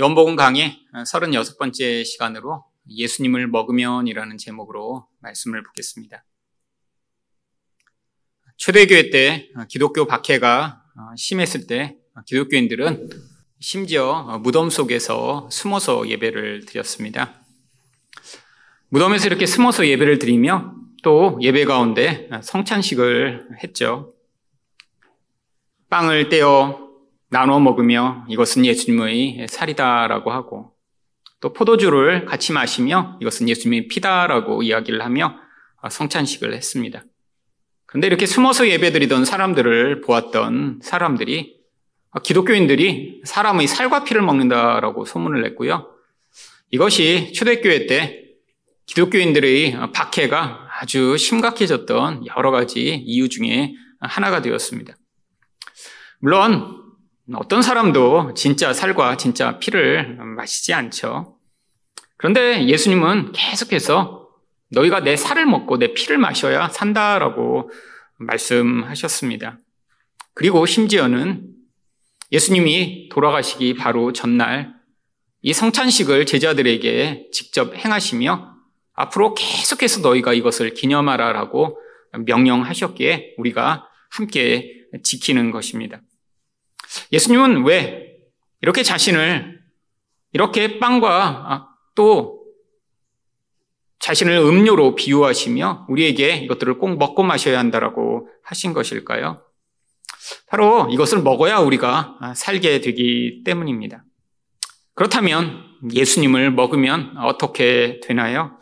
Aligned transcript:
연복음 0.00 0.36
강의 0.36 0.78
36번째 0.94 2.04
시간으로 2.04 2.64
예수님을 2.88 3.48
먹으면이라는 3.48 4.38
제목으로 4.38 5.08
말씀을 5.18 5.64
보겠습니다. 5.64 6.24
초대교회 8.56 9.10
때 9.10 9.50
기독교 9.68 10.06
박해가 10.06 10.84
심했을 11.16 11.66
때 11.66 11.96
기독교인들은 12.26 13.10
심지어 13.58 14.38
무덤 14.40 14.70
속에서 14.70 15.48
숨어서 15.50 16.08
예배를 16.08 16.66
드렸습니다. 16.66 17.34
무덤에서 18.90 19.26
이렇게 19.26 19.46
숨어서 19.46 19.88
예배를 19.88 20.20
드리며 20.20 20.76
또 21.02 21.40
예배 21.42 21.64
가운데 21.64 22.30
성찬식을 22.40 23.48
했죠. 23.64 24.14
빵을 25.90 26.28
떼어 26.28 26.87
나눠 27.30 27.60
먹으며 27.60 28.24
이것은 28.28 28.64
예수님의 28.64 29.46
살이다라고 29.48 30.30
하고 30.32 30.72
또 31.40 31.52
포도주를 31.52 32.24
같이 32.24 32.52
마시며 32.52 33.18
이것은 33.20 33.48
예수님의 33.48 33.88
피다라고 33.88 34.62
이야기를 34.62 35.02
하며 35.02 35.36
성찬식을 35.88 36.54
했습니다. 36.54 37.04
그런데 37.86 38.06
이렇게 38.06 38.26
숨어서 38.26 38.68
예배드리던 38.68 39.24
사람들을 39.24 40.00
보았던 40.02 40.80
사람들이 40.82 41.58
기독교인들이 42.22 43.22
사람의 43.24 43.66
살과 43.66 44.04
피를 44.04 44.22
먹는다라고 44.22 45.04
소문을 45.04 45.42
냈고요. 45.42 45.94
이것이 46.70 47.32
초대교회 47.32 47.86
때 47.86 48.24
기독교인들의 48.86 49.92
박해가 49.92 50.68
아주 50.80 51.16
심각해졌던 51.16 52.26
여러 52.36 52.50
가지 52.50 52.94
이유 52.94 53.28
중에 53.28 53.74
하나가 54.00 54.42
되었습니다. 54.42 54.94
물론 56.20 56.77
어떤 57.34 57.60
사람도 57.60 58.34
진짜 58.34 58.72
살과 58.72 59.16
진짜 59.16 59.58
피를 59.58 60.16
마시지 60.16 60.72
않죠. 60.72 61.36
그런데 62.16 62.66
예수님은 62.66 63.32
계속해서 63.32 64.28
너희가 64.70 65.00
내 65.00 65.16
살을 65.16 65.46
먹고 65.46 65.78
내 65.78 65.92
피를 65.92 66.18
마셔야 66.18 66.68
산다라고 66.68 67.70
말씀하셨습니다. 68.16 69.58
그리고 70.34 70.64
심지어는 70.66 71.46
예수님이 72.32 73.08
돌아가시기 73.10 73.74
바로 73.74 74.12
전날 74.12 74.74
이 75.42 75.52
성찬식을 75.52 76.26
제자들에게 76.26 77.28
직접 77.32 77.74
행하시며 77.74 78.54
앞으로 78.94 79.34
계속해서 79.34 80.00
너희가 80.00 80.32
이것을 80.34 80.74
기념하라라고 80.74 81.78
명령하셨기에 82.26 83.34
우리가 83.38 83.86
함께 84.10 84.86
지키는 85.02 85.50
것입니다. 85.50 86.00
예수님은 87.12 87.64
왜 87.64 88.16
이렇게 88.60 88.82
자신을 88.82 89.60
이렇게 90.32 90.78
빵과 90.78 91.52
아, 91.52 91.68
또 91.94 92.38
자신을 94.00 94.32
음료로 94.32 94.94
비유하시며 94.94 95.86
우리에게 95.88 96.36
이것들을 96.36 96.78
꼭 96.78 96.96
먹고 96.98 97.22
마셔야 97.22 97.58
한다라고 97.58 98.28
하신 98.44 98.72
것일까요? 98.72 99.42
바로 100.46 100.88
이것을 100.90 101.22
먹어야 101.22 101.58
우리가 101.58 102.18
살게 102.34 102.80
되기 102.80 103.42
때문입니다. 103.44 104.04
그렇다면 104.94 105.64
예수님을 105.92 106.52
먹으면 106.52 107.16
어떻게 107.18 108.00
되나요? 108.02 108.56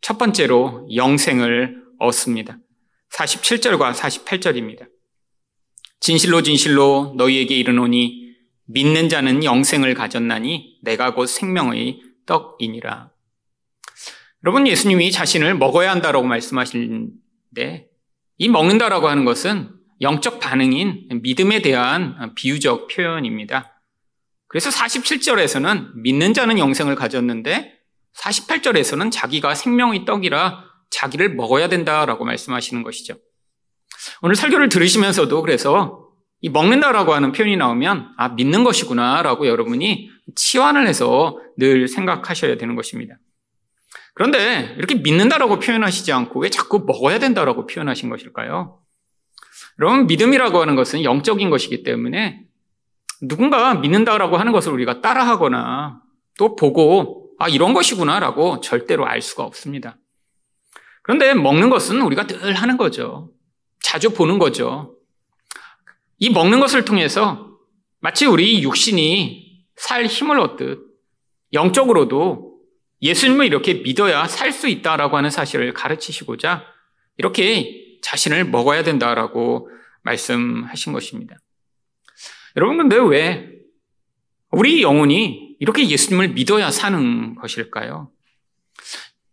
첫 0.00 0.18
번째로 0.18 0.86
영생을 0.94 1.82
얻습니다. 1.98 2.58
47절과 3.12 3.92
48절입니다. 3.92 4.88
진실로 6.00 6.42
진실로 6.42 7.14
너희에게 7.16 7.54
이르노니 7.54 8.34
믿는 8.66 9.08
자는 9.08 9.44
영생을 9.44 9.94
가졌나니 9.94 10.78
내가 10.82 11.14
곧 11.14 11.26
생명의 11.26 12.00
떡이니라. 12.26 13.10
여러분 14.44 14.66
예수님이 14.66 15.12
자신을 15.12 15.56
먹어야 15.56 15.90
한다라고 15.90 16.26
말씀하시는데 16.26 17.88
이 18.38 18.48
먹는다라고 18.48 19.08
하는 19.08 19.26
것은 19.26 19.70
영적 20.00 20.40
반응인 20.40 21.20
믿음에 21.22 21.60
대한 21.60 22.34
비유적 22.34 22.88
표현입니다. 22.88 23.82
그래서 24.48 24.70
47절에서는 24.70 25.96
믿는 25.96 26.32
자는 26.32 26.58
영생을 26.58 26.94
가졌는데 26.94 27.74
48절에서는 28.16 29.12
자기가 29.12 29.54
생명의 29.54 30.06
떡이라 30.06 30.64
자기를 30.90 31.34
먹어야 31.34 31.68
된다라고 31.68 32.24
말씀하시는 32.24 32.82
것이죠. 32.82 33.14
오늘 34.22 34.34
설교를 34.36 34.68
들으시면서도 34.68 35.42
그래서 35.42 36.08
이 36.40 36.48
먹는다라고 36.48 37.12
하는 37.12 37.32
표현이 37.32 37.56
나오면 37.56 38.14
아 38.16 38.30
믿는 38.30 38.64
것이구나라고 38.64 39.46
여러분이 39.46 40.10
치환을 40.34 40.86
해서 40.86 41.38
늘 41.56 41.86
생각하셔야 41.88 42.56
되는 42.56 42.76
것입니다. 42.76 43.16
그런데 44.14 44.74
이렇게 44.78 44.96
믿는다라고 44.96 45.58
표현하시지 45.58 46.12
않고 46.12 46.40
왜 46.40 46.50
자꾸 46.50 46.84
먹어야 46.86 47.18
된다라고 47.18 47.66
표현하신 47.66 48.08
것일까요? 48.10 48.80
여러분 49.78 50.06
믿음이라고 50.06 50.60
하는 50.60 50.76
것은 50.76 51.04
영적인 51.04 51.50
것이기 51.50 51.82
때문에 51.82 52.42
누군가 53.22 53.74
믿는다라고 53.74 54.36
하는 54.36 54.52
것을 54.52 54.72
우리가 54.72 55.00
따라하거나 55.00 56.00
또 56.38 56.56
보고 56.56 57.30
아 57.38 57.48
이런 57.48 57.74
것이구나라고 57.74 58.60
절대로 58.60 59.06
알 59.06 59.20
수가 59.22 59.44
없습니다. 59.44 59.96
그런데 61.02 61.34
먹는 61.34 61.70
것은 61.70 62.00
우리가 62.02 62.26
늘 62.26 62.54
하는 62.54 62.76
거죠. 62.76 63.30
자주 63.90 64.10
보는 64.10 64.38
거죠. 64.38 64.96
이 66.20 66.30
먹는 66.30 66.60
것을 66.60 66.84
통해서 66.84 67.58
마치 67.98 68.24
우리 68.24 68.62
육신이 68.62 69.66
살 69.74 70.06
힘을 70.06 70.38
얻듯 70.38 70.78
영적으로도 71.52 72.60
예수님을 73.02 73.46
이렇게 73.46 73.74
믿어야 73.74 74.28
살 74.28 74.52
수 74.52 74.68
있다라고 74.68 75.16
하는 75.16 75.30
사실을 75.30 75.74
가르치시고자 75.74 76.64
이렇게 77.16 77.98
자신을 78.00 78.44
먹어야 78.44 78.84
된다라고 78.84 79.68
말씀하신 80.02 80.92
것입니다. 80.92 81.34
여러분, 82.56 82.76
근데 82.76 82.96
왜 82.96 83.50
우리 84.52 84.82
영혼이 84.82 85.56
이렇게 85.58 85.88
예수님을 85.88 86.28
믿어야 86.28 86.70
사는 86.70 87.34
것일까요? 87.34 88.12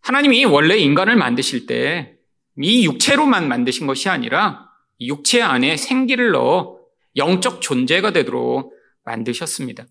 하나님이 0.02 0.46
원래 0.46 0.78
인간을 0.78 1.16
만드실 1.16 1.68
때 1.68 2.17
이 2.62 2.86
육체로만 2.86 3.48
만드신 3.48 3.88
것이 3.88 4.10
아니라 4.10 4.70
육체 5.02 5.42
안에 5.42 5.78
생기를 5.78 6.32
넣어 6.32 6.78
영적 7.16 7.62
존재가 7.62 8.12
되도록 8.12 8.74
만드셨습니다. 9.04 9.86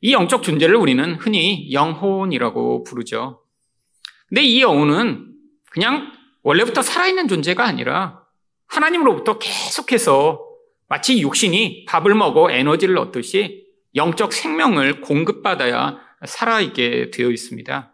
이 0.00 0.12
영적 0.12 0.42
존재를 0.42 0.76
우리는 0.76 1.14
흔히 1.14 1.72
영혼이라고 1.72 2.84
부르죠. 2.84 3.42
근데 4.28 4.42
이 4.42 4.60
영혼은 4.60 5.32
그냥 5.70 6.12
원래부터 6.42 6.82
살아있는 6.82 7.28
존재가 7.28 7.64
아니라 7.64 8.22
하나님으로부터 8.66 9.38
계속해서 9.38 10.44
마치 10.88 11.20
육신이 11.20 11.86
밥을 11.86 12.14
먹어 12.14 12.50
에너지를 12.50 12.98
얻듯이 12.98 13.64
영적 13.94 14.32
생명을 14.32 15.00
공급받아야 15.00 15.98
살아있게 16.24 17.10
되어 17.10 17.30
있습니다. 17.30 17.93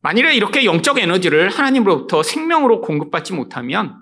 만일에 0.00 0.34
이렇게 0.34 0.64
영적 0.64 0.98
에너지를 0.98 1.48
하나님으로부터 1.48 2.22
생명으로 2.22 2.80
공급받지 2.80 3.32
못하면 3.32 3.96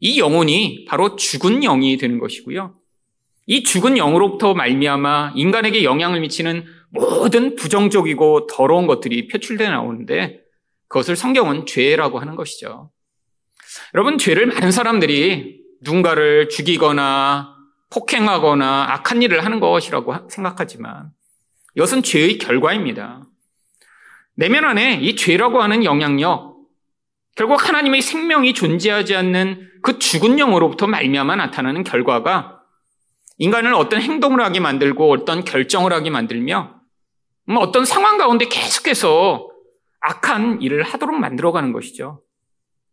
이 0.00 0.18
영혼이 0.18 0.84
바로 0.88 1.16
죽은 1.16 1.60
영이 1.60 1.96
되는 1.96 2.18
것이고요. 2.18 2.74
이 3.46 3.62
죽은 3.62 3.96
영으로부터 3.96 4.54
말미암아 4.54 5.32
인간에게 5.36 5.84
영향을 5.84 6.20
미치는 6.20 6.64
모든 6.90 7.54
부정적이고 7.54 8.48
더러운 8.48 8.86
것들이 8.86 9.28
표출되어 9.28 9.70
나오는데 9.70 10.40
그것을 10.88 11.16
성경은 11.16 11.66
죄라고 11.66 12.18
하는 12.18 12.34
것이죠. 12.34 12.90
여러분 13.94 14.18
죄를 14.18 14.46
많은 14.46 14.72
사람들이 14.72 15.60
누군가를 15.80 16.48
죽이거나 16.48 17.54
폭행하거나 17.90 18.86
악한 18.94 19.22
일을 19.22 19.44
하는 19.44 19.60
것이라고 19.60 20.28
생각하지만 20.28 21.10
이것은 21.76 22.02
죄의 22.02 22.38
결과입니다. 22.38 23.26
내면 24.36 24.64
안에 24.64 25.00
이 25.02 25.16
죄라고 25.16 25.62
하는 25.62 25.84
영향력, 25.84 26.56
결국 27.34 27.66
하나님의 27.68 28.02
생명이 28.02 28.54
존재하지 28.54 29.14
않는 29.16 29.68
그 29.82 29.98
죽은 29.98 30.38
영으로부터 30.38 30.86
말미암아 30.86 31.36
나타나는 31.36 31.84
결과가 31.84 32.60
인간을 33.38 33.74
어떤 33.74 34.00
행동을 34.00 34.40
하게 34.40 34.60
만들고 34.60 35.10
어떤 35.10 35.44
결정을 35.44 35.92
하게 35.92 36.10
만들며 36.10 36.80
뭐 37.46 37.58
어떤 37.58 37.84
상황 37.84 38.18
가운데 38.18 38.46
계속해서 38.46 39.48
악한 40.00 40.62
일을 40.62 40.82
하도록 40.82 41.18
만들어가는 41.18 41.72
것이죠. 41.72 42.22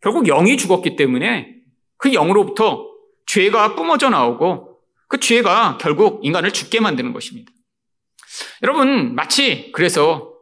결국 0.01 0.25
영이 0.25 0.57
죽었기 0.57 0.95
때문에 0.95 1.55
그 1.97 2.13
영으로부터 2.13 2.85
죄가 3.25 3.75
뿜어져 3.75 4.09
나오고 4.09 4.79
그 5.07 5.19
죄가 5.19 5.77
결국 5.79 6.19
인간을 6.23 6.51
죽게 6.51 6.81
만드는 6.81 7.13
것입니다. 7.13 7.51
여러분, 8.61 9.15
마치 9.15 9.71
그래서 9.71 10.32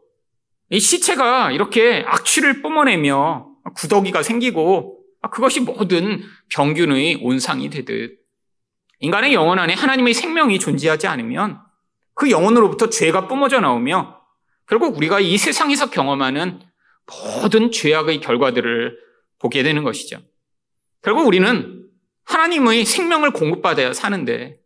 이 0.72 0.80
시체가 0.80 1.52
이렇게 1.52 2.04
악취를 2.08 2.62
뿜어내며 2.62 3.46
구더기가 3.76 4.24
생기고 4.24 5.04
그것이 5.30 5.60
모든 5.60 6.24
병균의 6.50 7.20
온상이 7.22 7.70
되듯 7.70 8.18
인간의 9.00 9.34
영혼 9.34 9.60
안에 9.60 9.74
하나님의 9.74 10.14
생명이 10.14 10.60
존재하지 10.60 11.08
않으면 11.08 11.60
그 12.14 12.32
영혼으로부터 12.32 12.90
죄가 12.90 13.28
뿜어져 13.28 13.60
나오며 13.60 14.22
결국 14.66 14.96
우리가 14.96 15.20
이 15.20 15.38
세상에서 15.38 15.90
경험하는 15.90 16.62
모든 17.42 17.72
죄악의 17.72 18.22
결과들을 18.22 18.98
보게 19.40 19.64
되는 19.64 19.84
것이죠. 19.84 20.20
결국 21.02 21.28
우리는 21.28 21.86
하나님의 22.24 22.86
생명을 22.86 23.32
공급받아야 23.32 23.92
사는데 23.92 24.62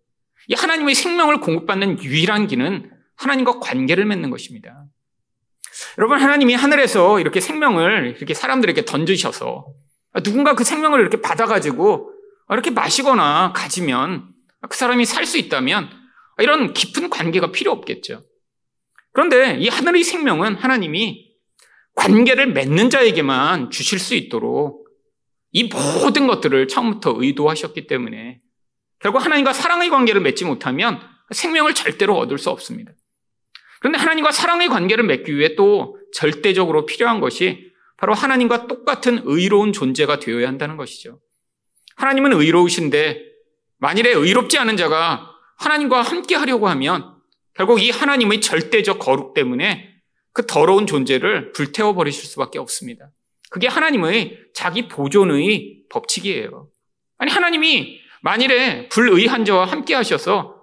이 0.50 0.54
하나님의 0.54 0.94
생명을 0.94 1.40
공급받는 1.40 2.04
유일한 2.04 2.46
길은 2.46 2.92
하나님과 3.16 3.60
관계를 3.60 4.06
맺는 4.06 4.30
것입니다. 4.30 4.86
여러분, 5.98 6.19
하나님이 6.19 6.56
하늘에서 6.56 7.19
이렇게 7.19 7.39
생명을 7.39 8.16
이렇게 8.18 8.33
사람들에게 8.33 8.86
던지셔서 8.86 9.66
누군가 10.24 10.56
그 10.56 10.63
생명을 10.63 11.00
이렇게 11.00 11.22
받아가지고 11.22 12.12
이렇게 12.50 12.72
마시거나 12.72 13.54
가지면 13.54 14.30
그 14.69 14.77
사람이 14.77 15.06
살 15.06 15.25
수 15.25 15.38
있다면 15.38 15.89
이런 16.39 16.74
깊은 16.74 17.10
관계가 17.10 17.51
필요 17.51 17.72
없겠죠. 17.72 18.24
그런데 19.13 19.57
이 19.57 19.68
하늘의 19.68 20.04
생명은 20.04 20.56
하나님이 20.56 21.31
관계를 21.95 22.48
맺는 22.48 22.89
자에게만 22.89 23.72
주실 23.72 24.00
수 24.00 24.16
있도록 24.16 24.86
이 25.51 25.63
모든 25.63 26.27
것들을 26.27 26.68
처음부터 26.68 27.16
의도하셨기 27.18 27.88
때문에 27.88 28.42
결국 29.00 29.24
하나님과 29.24 29.54
사랑의 29.54 29.89
관계를 29.89 30.22
맺지 30.22 30.44
못하면 30.44 31.00
생명을 31.31 31.74
절대로 31.74 32.18
얻을 32.18 32.38
수 32.38 32.50
없습니다. 32.50 32.92
그런데 33.86 34.00
하나님과 34.00 34.32
사랑의 34.32 34.68
관계를 34.68 35.04
맺기 35.04 35.38
위해 35.38 35.54
또 35.54 36.00
절대적으로 36.12 36.88
필요한 36.88 37.20
것이 37.20 37.72
바로 37.98 38.16
하나님과 38.16 38.66
똑같은 38.66 39.22
의로운 39.26 39.74
존재가 39.74 40.18
되어야 40.18 40.48
한다는 40.48 40.76
것이죠. 40.76 41.20
하나님은 41.96 42.34
의로우신데 42.34 43.22
만일에 43.78 44.10
의롭지 44.10 44.58
않은 44.58 44.76
자가 44.76 45.30
하나님과 45.60 46.02
함께 46.02 46.34
하려고 46.34 46.68
하면 46.68 47.14
결국 47.54 47.80
이 47.80 47.92
하나님의 47.92 48.42
절대적 48.42 48.98
거룩 48.98 49.36
때문에 49.36 49.94
그 50.34 50.48
더러운 50.48 50.88
존재를 50.88 51.52
불태워 51.52 51.94
버리실 51.94 52.26
수밖에 52.26 52.58
없습니다. 52.58 53.12
그게 53.52 53.68
하나님의 53.68 54.40
자기 54.56 54.88
보존의 54.88 55.84
법칙이에요. 55.92 56.70
아니 57.20 57.30
하나님이 57.30 58.00
만일에 58.24 58.90
불의한 58.90 59.46
자와 59.46 59.66
함께 59.66 59.94
하셔서 59.94 60.55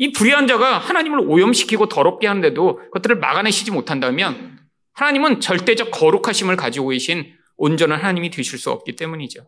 이 0.00 0.12
불의한 0.12 0.46
자가 0.46 0.78
하나님을 0.78 1.20
오염시키고 1.28 1.90
더럽게 1.90 2.26
하는데도 2.26 2.76
그것들을 2.76 3.18
막아내시지 3.18 3.70
못한다면 3.70 4.58
하나님은 4.94 5.40
절대적 5.40 5.90
거룩하심을 5.90 6.56
가지고 6.56 6.88
계신 6.88 7.30
온전한 7.58 8.00
하나님이 8.00 8.30
되실 8.30 8.58
수 8.58 8.70
없기 8.70 8.96
때문이죠. 8.96 9.46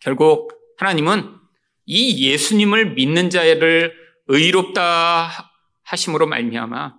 결국 0.00 0.52
하나님은 0.76 1.36
이 1.86 2.30
예수님을 2.30 2.92
믿는 2.96 3.30
자를 3.30 3.94
의롭다 4.26 5.50
하심으로 5.84 6.26
말미암아 6.26 6.94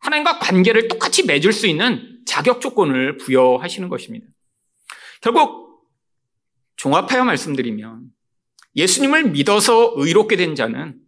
하나님과 0.00 0.40
관계를 0.40 0.88
똑같이 0.88 1.24
맺을 1.24 1.52
수 1.52 1.68
있는 1.68 2.20
자격 2.26 2.60
조건을 2.60 3.16
부여하시는 3.18 3.88
것입니다. 3.88 4.26
결국 5.20 5.86
종합하여 6.74 7.22
말씀드리면 7.22 8.06
예수님을 8.74 9.30
믿어서 9.30 9.92
의롭게 9.94 10.34
된 10.34 10.56
자는 10.56 10.98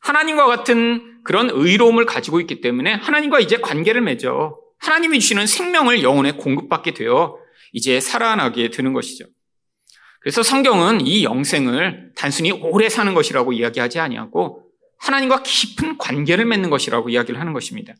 하나님과 0.00 0.46
같은 0.46 1.22
그런 1.24 1.50
의로움을 1.50 2.06
가지고 2.06 2.40
있기 2.40 2.60
때문에 2.60 2.94
하나님과 2.94 3.40
이제 3.40 3.58
관계를 3.58 4.00
맺어 4.00 4.58
하나님이 4.78 5.20
주시는 5.20 5.46
생명을 5.46 6.02
영혼에 6.02 6.32
공급받게 6.32 6.94
되어 6.94 7.38
이제 7.72 8.00
살아나게 8.00 8.70
되는 8.70 8.92
것이죠. 8.92 9.26
그래서 10.20 10.42
성경은 10.42 11.00
이 11.02 11.24
영생을 11.24 12.12
단순히 12.14 12.50
오래 12.50 12.88
사는 12.88 13.12
것이라고 13.14 13.52
이야기하지 13.52 14.00
아니하고 14.00 14.64
하나님과 14.98 15.42
깊은 15.42 15.98
관계를 15.98 16.44
맺는 16.44 16.70
것이라고 16.70 17.08
이야기를 17.08 17.40
하는 17.40 17.52
것입니다. 17.52 17.94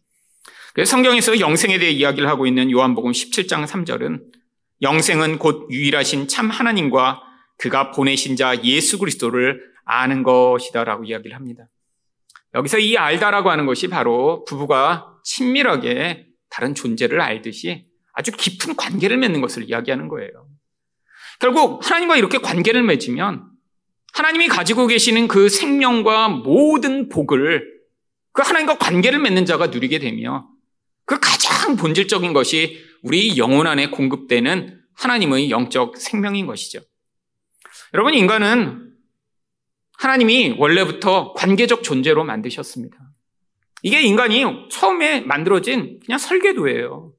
그래서 0.75 0.91
성경에서 0.91 1.41
영생에 1.41 1.79
대해 1.79 1.91
이야기를 1.91 2.29
하고 2.29 2.47
있는 2.47 2.71
요한복음 2.71 3.13
17장 3.13 3.67
3절은 3.67 4.23
영생은 4.83 5.39
곧 5.39 5.69
유일하신 5.71 6.29
참 6.29 6.51
하나님과 6.51 7.23
그가 7.59 7.91
보내신 7.91 8.37
자 8.37 8.63
예수 8.65 8.99
그리스도를 8.99 9.61
아는 9.85 10.23
것이다라고 10.23 11.05
이야기를 11.05 11.35
합니다. 11.35 11.65
여기서 12.55 12.79
이 12.79 12.97
알다라고 12.97 13.51
하는 13.51 13.67
것이 13.67 13.89
바로 13.89 14.45
부부가 14.45 15.15
친밀하게 15.25 16.27
다른 16.49 16.75
존재를 16.75 17.21
알듯이 17.21 17.87
아주 18.13 18.33
깊은 18.33 18.77
관계를 18.77 19.17
맺는 19.19 19.41
것을 19.41 19.69
이야기하는 19.69 20.09
거예요. 20.09 20.49
결국 21.39 21.81
하나님과 21.85 22.17
이렇게 22.17 22.39
관계를 22.39 22.83
맺으면 22.83 23.49
하나님이 24.13 24.49
가지고 24.49 24.87
계시는 24.87 25.29
그 25.29 25.49
생명과 25.49 26.29
모든 26.29 27.09
복을 27.09 27.81
그 28.33 28.43
하나님과 28.43 28.79
관계를 28.79 29.21
맺는 29.21 29.47
자가 29.47 29.69
누리게 29.69 29.99
되며 30.01 30.49
그 31.05 31.19
가장 31.21 31.77
본질적인 31.77 32.33
것이 32.33 32.85
우리 33.03 33.39
영혼 33.39 33.67
안에 33.67 33.91
공급되는 33.91 34.81
하나님의 34.95 35.51
영적 35.51 35.97
생명인 35.97 36.47
것이죠. 36.47 36.81
여러분, 37.95 38.15
인간은 38.15 38.90
하나님이 40.01 40.55
원래부터 40.57 41.35
관계적 41.35 41.83
존재로 41.83 42.25
만드셨습니다. 42.25 42.97
이게 43.83 44.01
인간이 44.01 44.45
처음에 44.71 45.21
만들어진 45.21 46.01
그냥 46.05 46.19
설계도예요. 46.19 47.13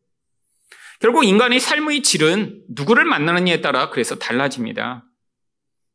결국 0.99 1.23
인간의 1.23 1.59
삶의 1.59 2.01
질은 2.01 2.63
누구를 2.69 3.05
만나느냐에 3.05 3.61
따라 3.61 3.91
그래서 3.91 4.15
달라집니다. 4.15 5.05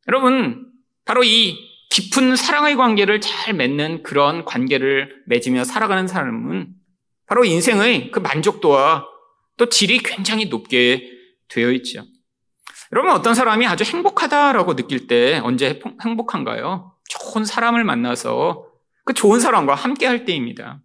여러분, 0.07 0.71
바로 1.03 1.23
이 1.25 1.57
깊은 1.89 2.37
사랑의 2.37 2.77
관계를 2.77 3.19
잘 3.19 3.53
맺는 3.53 4.03
그런 4.03 4.45
관계를 4.45 5.23
맺으며 5.25 5.65
살아가는 5.65 6.07
사람은 6.07 6.69
바로 7.25 7.43
인생의 7.43 8.11
그 8.11 8.19
만족도와 8.19 9.05
또 9.57 9.67
질이 9.67 9.99
굉장히 9.99 10.45
높게 10.45 11.11
되어 11.49 11.71
있죠. 11.71 12.05
여러분, 12.93 13.11
어떤 13.11 13.35
사람이 13.35 13.67
아주 13.67 13.83
행복하다라고 13.83 14.75
느낄 14.75 15.07
때 15.07 15.39
언제 15.43 15.79
행복한가요? 16.03 16.93
좋은 17.09 17.45
사람을 17.45 17.83
만나서 17.83 18.65
그 19.05 19.13
좋은 19.13 19.39
사람과 19.39 19.75
함께 19.75 20.05
할 20.05 20.25
때입니다. 20.25 20.81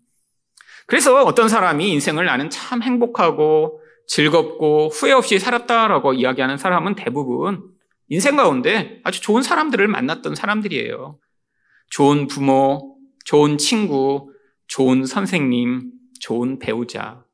그래서 0.87 1.23
어떤 1.25 1.49
사람이 1.49 1.91
인생을 1.93 2.25
나는 2.25 2.51
참 2.51 2.83
행복하고 2.83 3.81
즐겁고 4.07 4.89
후회 4.89 5.13
없이 5.13 5.39
살았다라고 5.39 6.15
이야기하는 6.15 6.59
사람은 6.59 6.97
대부분 6.97 7.63
인생 8.09 8.37
가운데 8.37 9.01
아주 9.05 9.21
좋은 9.21 9.43
사람들을 9.43 9.87
만났던 9.89 10.35
사람들이에요. 10.35 11.19
좋은 11.91 12.27
부모, 12.27 12.97
좋은 13.25 13.59
친구, 13.59 14.33
좋은 14.67 15.07
선생님, 15.07 15.93
좋은 16.21 16.59
배우자. 16.59 17.25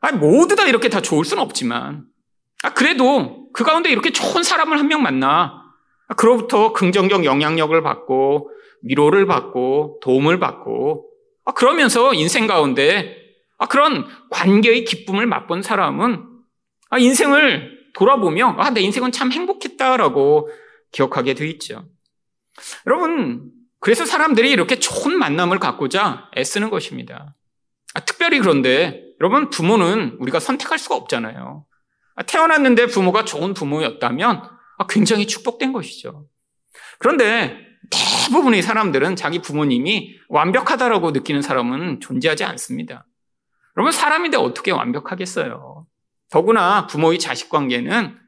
아니, 0.00 0.18
모두 0.18 0.54
다 0.54 0.66
이렇게 0.66 0.88
다 0.88 1.00
좋을 1.00 1.24
수는 1.24 1.42
없지만, 1.42 2.06
아, 2.62 2.70
그래도 2.74 3.48
그 3.52 3.64
가운데 3.64 3.90
이렇게 3.90 4.10
좋은 4.10 4.42
사람을 4.42 4.78
한 4.78 4.86
명 4.88 5.02
만나, 5.02 5.62
아, 6.08 6.14
그로부터 6.14 6.72
긍정적 6.72 7.24
영향력을 7.24 7.80
받고, 7.82 8.50
위로를 8.82 9.26
받고, 9.26 10.00
도움을 10.02 10.38
받고, 10.38 11.08
아, 11.44 11.52
그러면서 11.52 12.14
인생 12.14 12.46
가운데 12.46 13.16
아, 13.58 13.66
그런 13.66 14.06
관계의 14.30 14.84
기쁨을 14.84 15.26
맛본 15.26 15.62
사람은 15.62 16.24
아, 16.90 16.98
인생을 16.98 17.78
돌아보며 17.94 18.54
아, 18.58 18.70
내 18.70 18.80
인생은 18.82 19.10
참 19.12 19.32
행복했다라고 19.32 20.48
기억하게 20.92 21.34
돼 21.34 21.48
있죠. 21.48 21.84
여러분, 22.86 23.50
그래서 23.80 24.04
사람들이 24.04 24.50
이렇게 24.50 24.78
좋은 24.78 25.18
만남을 25.18 25.58
갖고자 25.58 26.30
애쓰는 26.36 26.70
것입니다. 26.70 27.34
아, 27.94 28.00
특별히 28.00 28.38
그런데 28.38 29.02
여러분 29.20 29.50
부모는 29.50 30.16
우리가 30.20 30.38
선택할 30.40 30.78
수가 30.78 30.94
없잖아요. 30.94 31.64
아, 32.18 32.24
태어났는데 32.24 32.86
부모가 32.86 33.24
좋은 33.24 33.54
부모였다면 33.54 34.42
아, 34.78 34.86
굉장히 34.88 35.28
축복된 35.28 35.72
것이죠. 35.72 36.26
그런데 36.98 37.56
대부분의 37.90 38.60
사람들은 38.60 39.14
자기 39.14 39.38
부모님이 39.38 40.16
완벽하다라고 40.28 41.12
느끼는 41.12 41.42
사람은 41.42 42.00
존재하지 42.00 42.42
않습니다. 42.42 43.06
여러분, 43.76 43.92
사람인데 43.92 44.36
어떻게 44.36 44.72
완벽하겠어요? 44.72 45.86
더구나 46.28 46.88
부모의 46.88 47.20
자식 47.20 47.48
관계는 47.48 48.18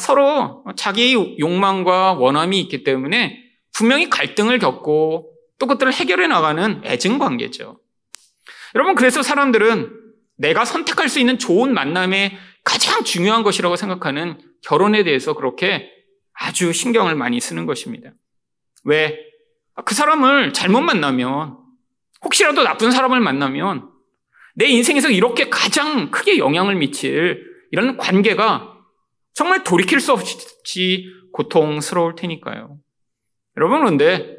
서로 0.00 0.64
자기 0.74 1.14
욕망과 1.38 2.14
원함이 2.14 2.58
있기 2.60 2.84
때문에 2.84 3.38
분명히 3.72 4.08
갈등을 4.08 4.58
겪고 4.58 5.30
또 5.58 5.66
그것들을 5.66 5.92
해결해 5.92 6.26
나가는 6.26 6.80
애증 6.84 7.18
관계죠. 7.18 7.80
여러분, 8.74 8.94
그래서 8.94 9.22
사람들은 9.22 9.92
내가 10.38 10.64
선택할 10.64 11.10
수 11.10 11.20
있는 11.20 11.38
좋은 11.38 11.72
만남의 11.74 12.36
가장 12.66 13.04
중요한 13.04 13.44
것이라고 13.44 13.76
생각하는 13.76 14.40
결혼에 14.60 15.04
대해서 15.04 15.34
그렇게 15.34 15.88
아주 16.32 16.72
신경을 16.72 17.14
많이 17.14 17.40
쓰는 17.40 17.64
것입니다. 17.64 18.10
왜? 18.82 19.20
그 19.84 19.94
사람을 19.94 20.52
잘못 20.52 20.80
만나면, 20.80 21.58
혹시라도 22.24 22.64
나쁜 22.64 22.90
사람을 22.90 23.20
만나면 23.20 23.88
내 24.56 24.66
인생에서 24.66 25.10
이렇게 25.10 25.48
가장 25.48 26.10
크게 26.10 26.38
영향을 26.38 26.74
미칠 26.74 27.46
이런 27.70 27.96
관계가 27.96 28.74
정말 29.32 29.62
돌이킬 29.62 30.00
수 30.00 30.12
없이 30.12 31.06
고통스러울 31.32 32.16
테니까요. 32.16 32.78
여러분, 33.56 33.78
그런데 33.78 34.38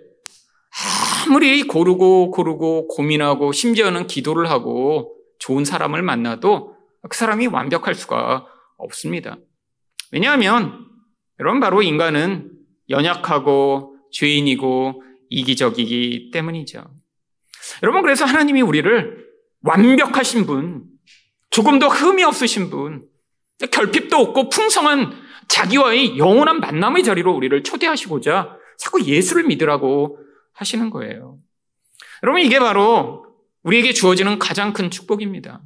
아무리 1.25 1.63
고르고 1.63 2.31
고르고 2.31 2.89
고민하고 2.89 3.53
심지어는 3.53 4.07
기도를 4.07 4.49
하고 4.49 5.15
좋은 5.39 5.63
사람을 5.63 6.01
만나도 6.01 6.76
그 7.09 7.17
사람이 7.17 7.47
완벽할 7.47 7.95
수가 7.95 8.45
없습니다. 8.77 9.37
왜냐하면 10.11 10.85
여러분 11.39 11.59
바로 11.59 11.81
인간은 11.81 12.51
연약하고 12.89 13.95
죄인이고 14.11 15.03
이기적이기 15.29 16.31
때문이죠. 16.31 16.83
여러분 17.83 18.01
그래서 18.01 18.25
하나님이 18.25 18.61
우리를 18.61 19.25
완벽하신 19.61 20.45
분, 20.45 20.85
조금 21.49 21.79
더 21.79 21.87
흠이 21.87 22.23
없으신 22.23 22.69
분, 22.69 23.05
결핍도 23.71 24.15
없고 24.15 24.49
풍성한 24.49 25.13
자기와의 25.47 26.17
영원한 26.17 26.59
만남의 26.59 27.03
자리로 27.03 27.33
우리를 27.33 27.63
초대하시고자 27.63 28.57
자꾸 28.77 29.03
예수를 29.03 29.43
믿으라고 29.45 30.19
하시는 30.53 30.89
거예요. 30.89 31.39
여러분, 32.23 32.41
이게 32.41 32.59
바로 32.59 33.25
우리에게 33.63 33.93
주어지는 33.93 34.39
가장 34.39 34.73
큰 34.73 34.89
축복입니다. 34.89 35.61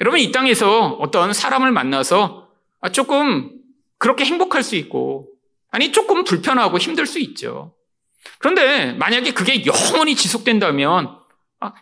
여러분, 0.00 0.18
이 0.18 0.32
땅에서 0.32 0.94
어떤 0.94 1.32
사람을 1.32 1.72
만나서 1.72 2.48
조금 2.92 3.50
그렇게 3.98 4.24
행복할 4.24 4.62
수 4.62 4.76
있고, 4.76 5.28
아니, 5.70 5.92
조금 5.92 6.24
불편하고 6.24 6.78
힘들 6.78 7.06
수 7.06 7.18
있죠. 7.18 7.74
그런데 8.38 8.92
만약에 8.94 9.32
그게 9.32 9.64
영원히 9.66 10.14
지속된다면 10.16 11.18
아, 11.60 11.72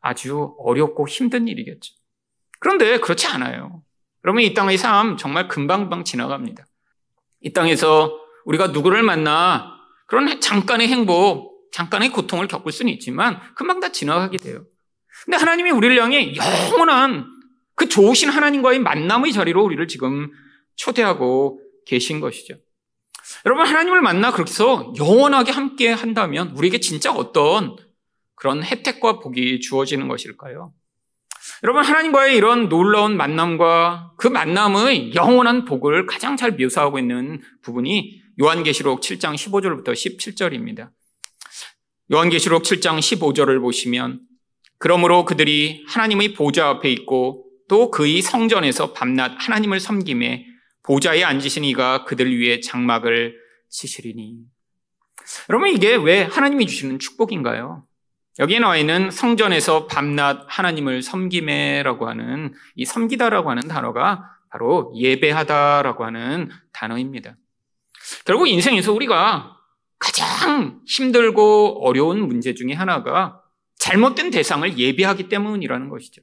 아주 0.00 0.54
어렵고 0.58 1.08
힘든 1.08 1.48
일이겠죠. 1.48 1.94
그런데 2.60 2.98
그렇지 2.98 3.26
않아요. 3.26 3.82
여러분, 4.24 4.42
이 4.42 4.54
땅의 4.54 4.78
삶 4.78 5.16
정말 5.16 5.48
금방금방 5.48 6.04
지나갑니다. 6.04 6.64
이 7.40 7.52
땅에서 7.52 8.18
우리가 8.44 8.68
누구를 8.68 9.02
만나 9.02 9.74
그런 10.06 10.40
잠깐의 10.40 10.88
행복, 10.88 11.70
잠깐의 11.72 12.10
고통을 12.10 12.46
겪을 12.46 12.70
수는 12.70 12.92
있지만 12.92 13.40
금방 13.54 13.80
다 13.80 13.90
지나가게 13.90 14.38
돼요. 14.38 14.64
근데 15.24 15.36
하나님이 15.36 15.70
우리를 15.72 16.00
향해 16.00 16.34
영원한 16.36 17.33
그 17.74 17.88
좋으신 17.88 18.28
하나님과의 18.28 18.78
만남의 18.80 19.32
자리로 19.32 19.64
우리를 19.64 19.86
지금 19.88 20.30
초대하고 20.76 21.60
계신 21.86 22.20
것이죠. 22.20 22.56
여러분, 23.46 23.66
하나님을 23.66 24.00
만나 24.00 24.32
그렇게 24.32 24.50
해서 24.50 24.92
영원하게 24.98 25.52
함께 25.52 25.90
한다면 25.90 26.50
우리에게 26.56 26.78
진짜 26.80 27.12
어떤 27.12 27.76
그런 28.34 28.62
혜택과 28.62 29.20
복이 29.20 29.60
주어지는 29.60 30.08
것일까요? 30.08 30.72
여러분, 31.62 31.82
하나님과의 31.84 32.36
이런 32.36 32.68
놀라운 32.68 33.16
만남과 33.16 34.12
그 34.18 34.28
만남의 34.28 35.14
영원한 35.14 35.64
복을 35.64 36.06
가장 36.06 36.36
잘 36.36 36.52
묘사하고 36.52 36.98
있는 36.98 37.40
부분이 37.62 38.22
요한계시록 38.40 39.00
7장 39.00 39.34
15절부터 39.34 39.92
17절입니다. 39.92 40.90
요한계시록 42.12 42.62
7장 42.62 42.98
15절을 42.98 43.60
보시면 43.60 44.20
그러므로 44.78 45.24
그들이 45.24 45.84
하나님의 45.88 46.34
보좌 46.34 46.68
앞에 46.68 46.90
있고 46.90 47.43
또 47.68 47.90
그의 47.90 48.22
성전에서 48.22 48.92
밤낮 48.92 49.32
하나님을 49.38 49.80
섬김에 49.80 50.46
보좌에 50.82 51.24
앉으신 51.24 51.64
이가 51.64 52.04
그들 52.04 52.38
위에 52.40 52.60
장막을 52.60 53.36
치시리니. 53.70 54.38
여러분 55.48 55.68
이게 55.70 55.96
왜 55.96 56.22
하나님이 56.22 56.66
주시는 56.66 56.98
축복인가요? 56.98 57.86
여기에 58.38 58.58
나와 58.58 58.76
있는 58.76 59.10
성전에서 59.10 59.86
밤낮 59.86 60.44
하나님을 60.48 61.02
섬김에라고 61.02 62.08
하는 62.08 62.52
이 62.74 62.84
섬기다라고 62.84 63.50
하는 63.50 63.68
단어가 63.68 64.24
바로 64.50 64.92
예배하다라고 64.96 66.04
하는 66.04 66.50
단어입니다. 66.72 67.36
결국 68.24 68.48
인생에서 68.48 68.92
우리가 68.92 69.56
가장 69.98 70.80
힘들고 70.86 71.86
어려운 71.86 72.26
문제 72.26 72.54
중에 72.54 72.72
하나가 72.72 73.40
잘못된 73.78 74.30
대상을 74.30 74.78
예배하기 74.78 75.28
때문이라는 75.28 75.88
것이죠. 75.88 76.22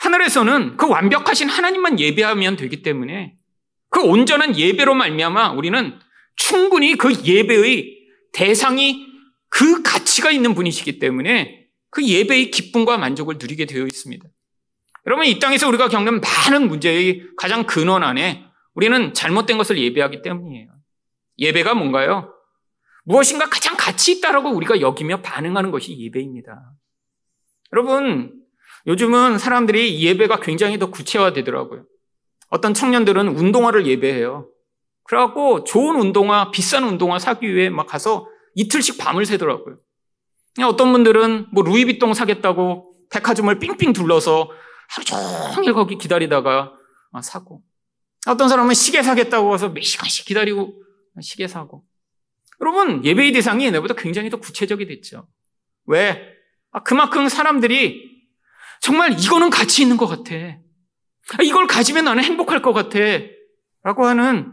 하늘에서는 0.00 0.76
그 0.76 0.88
완벽하신 0.88 1.48
하나님만 1.48 1.98
예배하면 1.98 2.56
되기 2.56 2.82
때문에 2.82 3.34
그 3.90 4.02
온전한 4.02 4.56
예배로 4.56 4.94
말미암아 4.94 5.52
우리는 5.52 5.98
충분히 6.36 6.96
그 6.96 7.12
예배의 7.24 7.96
대상이 8.32 9.06
그 9.48 9.82
가치가 9.82 10.30
있는 10.30 10.54
분이시기 10.54 10.98
때문에 10.98 11.66
그 11.90 12.06
예배의 12.06 12.50
기쁨과 12.50 12.98
만족을 12.98 13.36
누리게 13.38 13.66
되어 13.66 13.86
있습니다. 13.86 14.24
여러분 15.06 15.24
이 15.26 15.38
땅에서 15.38 15.68
우리가 15.68 15.88
겪는 15.88 16.20
많은 16.20 16.68
문제의 16.68 17.22
가장 17.36 17.64
근원 17.64 18.02
안에 18.02 18.44
우리는 18.74 19.14
잘못된 19.14 19.56
것을 19.58 19.78
예배하기 19.78 20.22
때문이에요. 20.22 20.68
예배가 21.38 21.74
뭔가요? 21.74 22.34
무엇인가 23.04 23.48
가장 23.48 23.76
가치 23.76 24.12
있다라고 24.12 24.50
우리가 24.50 24.80
여기며 24.80 25.22
반응하는 25.22 25.70
것이 25.70 25.98
예배입니다. 25.98 26.72
여러분, 27.72 28.34
요즘은 28.86 29.38
사람들이 29.38 30.02
예배가 30.02 30.40
굉장히 30.40 30.78
더 30.78 30.90
구체화되더라고요. 30.90 31.84
어떤 32.48 32.74
청년들은 32.74 33.28
운동화를 33.28 33.86
예배해요. 33.86 34.48
그래갖고 35.04 35.64
좋은 35.64 36.00
운동화, 36.00 36.50
비싼 36.50 36.84
운동화 36.84 37.18
사기 37.18 37.54
위해 37.54 37.70
막 37.70 37.86
가서 37.86 38.28
이틀씩 38.54 38.98
밤을 38.98 39.26
새더라고요. 39.26 39.76
어떤 40.62 40.92
분들은 40.92 41.46
뭐 41.52 41.62
루이비통 41.62 42.14
사겠다고 42.14 42.92
백화점을 43.10 43.58
삥삥 43.58 43.92
둘러서 43.92 44.50
하루 44.88 45.04
종일 45.54 45.72
거기 45.72 45.96
기다리다가 45.96 46.72
사고. 47.22 47.62
어떤 48.26 48.48
사람은 48.48 48.74
시계 48.74 49.02
사겠다고 49.02 49.54
해서 49.54 49.68
몇 49.68 49.82
시간씩 49.82 50.26
기다리고 50.26 50.82
시계 51.20 51.46
사고. 51.46 51.84
여러분, 52.60 53.04
예배의 53.04 53.32
대상이 53.32 53.66
얘네보다 53.66 53.94
굉장히 53.94 54.30
더 54.30 54.38
구체적이 54.38 54.86
됐죠. 54.86 55.28
왜? 55.86 56.20
아, 56.72 56.82
그만큼 56.82 57.28
사람들이 57.28 58.17
정말 58.80 59.12
이거는 59.12 59.50
가치 59.50 59.82
있는 59.82 59.96
것 59.96 60.06
같아. 60.06 60.34
아, 60.34 61.42
이걸 61.42 61.66
가지면 61.66 62.04
나는 62.04 62.24
행복할 62.24 62.62
것 62.62 62.72
같아. 62.72 62.98
라고 63.82 64.06
하는 64.06 64.52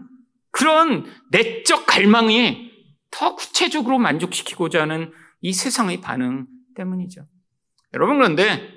그런 0.51 1.05
내적 1.31 1.85
갈망이 1.85 2.71
더 3.11 3.35
구체적으로 3.35 3.97
만족시키고자 3.97 4.81
하는 4.81 5.11
이 5.41 5.53
세상의 5.53 6.01
반응 6.01 6.47
때문이죠. 6.75 7.25
여러분, 7.93 8.17
그런데 8.17 8.73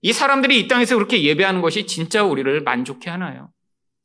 이 0.00 0.12
사람들이 0.12 0.58
이 0.58 0.68
땅에서 0.68 0.96
그렇게 0.96 1.22
예배하는 1.22 1.60
것이 1.60 1.86
진짜 1.86 2.22
우리를 2.22 2.62
만족해 2.62 3.10
하나요? 3.10 3.50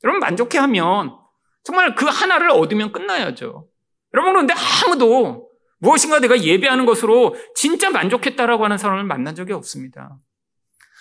여러분, 0.04 0.20
만족해 0.20 0.58
하면 0.58 1.18
정말 1.64 1.96
그 1.96 2.06
하나를 2.06 2.52
얻으면 2.52 2.92
끝나야죠. 2.92 3.68
여러분, 4.14 4.34
그런데 4.34 4.54
아무도 4.54 5.50
무엇인가 5.80 6.20
내가 6.20 6.42
예배하는 6.42 6.86
것으로 6.86 7.36
진짜 7.56 7.90
만족했다라고 7.90 8.64
하는 8.64 8.78
사람을 8.78 9.04
만난 9.04 9.36
적이 9.36 9.54
없습니다. 9.54 10.18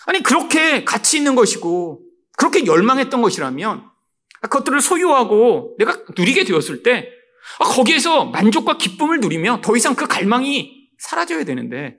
아니, 0.08 0.22
그렇게 0.22 0.84
가치 0.84 1.18
있는 1.18 1.34
것이고, 1.34 2.00
그렇게 2.38 2.64
열망했던 2.64 3.20
것이라면, 3.20 3.84
그것들을 4.40 4.80
소유하고 4.80 5.76
내가 5.78 5.98
누리게 6.16 6.44
되었을 6.44 6.82
때, 6.82 7.10
아, 7.58 7.64
거기에서 7.64 8.24
만족과 8.24 8.78
기쁨을 8.78 9.20
누리며 9.20 9.60
더 9.62 9.76
이상 9.76 9.94
그 9.94 10.06
갈망이 10.06 10.88
사라져야 10.96 11.44
되는데, 11.44 11.98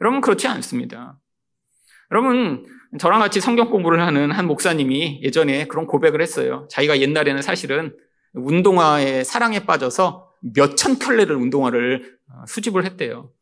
여러분, 0.00 0.20
그렇지 0.20 0.46
않습니다. 0.46 1.18
여러분, 2.12 2.64
저랑 3.00 3.18
같이 3.18 3.40
성경 3.40 3.68
공부를 3.68 4.00
하는 4.00 4.30
한 4.30 4.46
목사님이 4.46 5.20
예전에 5.24 5.66
그런 5.66 5.88
고백을 5.88 6.22
했어요. 6.22 6.68
자기가 6.70 7.00
옛날에는 7.00 7.42
사실은 7.42 7.96
운동화에 8.34 9.24
사랑에 9.24 9.66
빠져서 9.66 10.30
몇천 10.54 11.00
켤레를 11.00 11.34
운동화를 11.34 12.16
어, 12.30 12.44
수집을 12.46 12.84
했대요. 12.84 13.32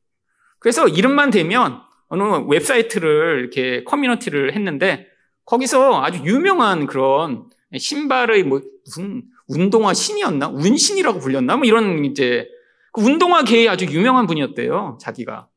그래서 0.61 0.89
이름만 0.89 1.31
되면 1.31 1.83
어느 2.09 2.23
웹사이트를 2.49 3.41
이렇게 3.41 3.85
커뮤니티를 3.85 4.55
했는데 4.55 5.07
거기서 5.45 6.03
아주 6.03 6.21
유명한 6.25 6.87
그런 6.87 7.49
신발의 7.77 8.45
뭐 8.45 8.61
무슨 8.85 9.25
운동화 9.49 9.95
신이었나? 9.95 10.49
운신이라고 10.49 11.19
불렸나? 11.21 11.57
뭐 11.57 11.67
이런 11.67 12.05
이제 12.05 12.49
그 12.93 13.01
운동화계에 13.03 13.69
아주 13.69 13.85
유명한 13.87 14.27
분이었대요. 14.27 14.99
자기가. 15.01 15.49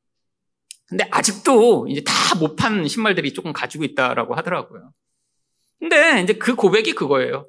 근데 0.88 1.08
아직도 1.12 1.88
이제 1.88 2.04
다 2.04 2.36
못 2.40 2.56
판 2.56 2.88
신발들이 2.88 3.34
조금 3.34 3.54
가지고 3.54 3.84
있다라고 3.84 4.36
하더라고요. 4.36 4.92
근데 5.80 6.22
이제 6.22 6.34
그 6.34 6.56
고백이 6.56 6.94
그거예요. 6.94 7.48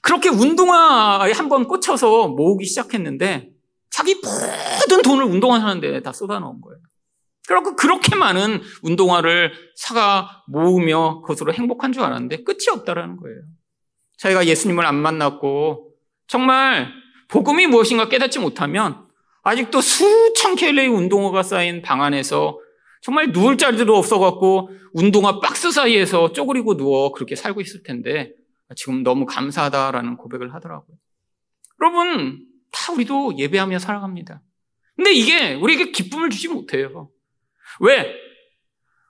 그렇게 0.00 0.28
운동화에 0.28 1.32
한번 1.32 1.66
꽂혀서 1.66 2.28
모으기 2.28 2.64
시작했는데 2.64 3.50
자기 3.90 4.14
모든 4.14 5.02
돈을 5.02 5.24
운동화 5.24 5.60
사는데 5.60 6.00
다 6.02 6.12
쏟아놓은 6.12 6.60
거예요. 6.60 6.78
그리고 7.52 7.76
그렇게 7.76 8.16
많은 8.16 8.62
운동화를 8.82 9.52
사가 9.76 10.44
모으며 10.48 11.20
그것으로 11.20 11.52
행복한 11.52 11.92
줄 11.92 12.02
알았는데 12.02 12.44
끝이 12.44 12.70
없다라는 12.72 13.16
거예요. 13.16 13.42
자기가 14.16 14.46
예수님을 14.46 14.86
안 14.86 14.94
만났고 14.94 15.92
정말 16.26 16.88
복음이 17.28 17.66
무엇인가 17.66 18.08
깨닫지 18.08 18.38
못하면 18.38 19.06
아직도 19.42 19.82
수천 19.82 20.54
켈레의 20.56 20.88
운동화가 20.88 21.42
쌓인 21.42 21.82
방 21.82 22.02
안에서 22.02 22.58
정말 23.02 23.32
누울 23.32 23.58
자리도 23.58 23.94
없어갖고 23.94 24.70
운동화 24.94 25.40
박스 25.40 25.70
사이에서 25.70 26.32
쪼그리고 26.32 26.76
누워 26.78 27.12
그렇게 27.12 27.36
살고 27.36 27.60
있을 27.60 27.82
텐데 27.82 28.32
지금 28.76 29.02
너무 29.02 29.26
감사하다라는 29.26 30.16
고백을 30.16 30.54
하더라고요. 30.54 30.96
여러분, 31.82 32.46
다 32.70 32.92
우리도 32.92 33.36
예배하며 33.36 33.78
살아갑니다. 33.78 34.40
근데 34.96 35.12
이게 35.12 35.54
우리에게 35.54 35.90
기쁨을 35.90 36.30
주지 36.30 36.48
못해요. 36.48 37.10
왜? 37.80 38.14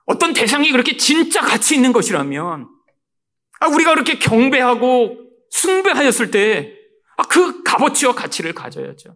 어떤 0.05 0.33
대상이 0.33 0.71
그렇게 0.71 0.97
진짜 0.97 1.41
가치 1.41 1.75
있는 1.75 1.93
것이라면, 1.93 2.67
아, 3.59 3.67
우리가 3.67 3.93
그렇게 3.93 4.19
경배하고 4.19 5.17
숭배하였을 5.49 6.31
때, 6.31 6.73
아, 7.17 7.23
그 7.23 7.63
값어치와 7.63 8.13
가치를 8.13 8.53
가져야죠. 8.53 9.15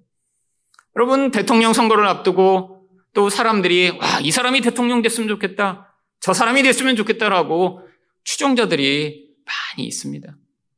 여러분, 0.96 1.32
대통령 1.32 1.74
선거를 1.74 2.08
앞두고 2.08 2.90
또 3.14 3.30
사람들이, 3.30 3.98
와, 4.00 4.20
이 4.22 4.32
사람이 4.32 4.62
대통령 4.62 5.02
됐으면 5.02 5.28
좋겠다. 5.28 5.94
저 6.20 6.34
사람이 6.34 6.64
됐으면 6.64 6.96
좋겠다라고 6.96 7.88
추종자들이 8.24 9.28
많이 9.46 9.88
있습니다. 9.88 10.36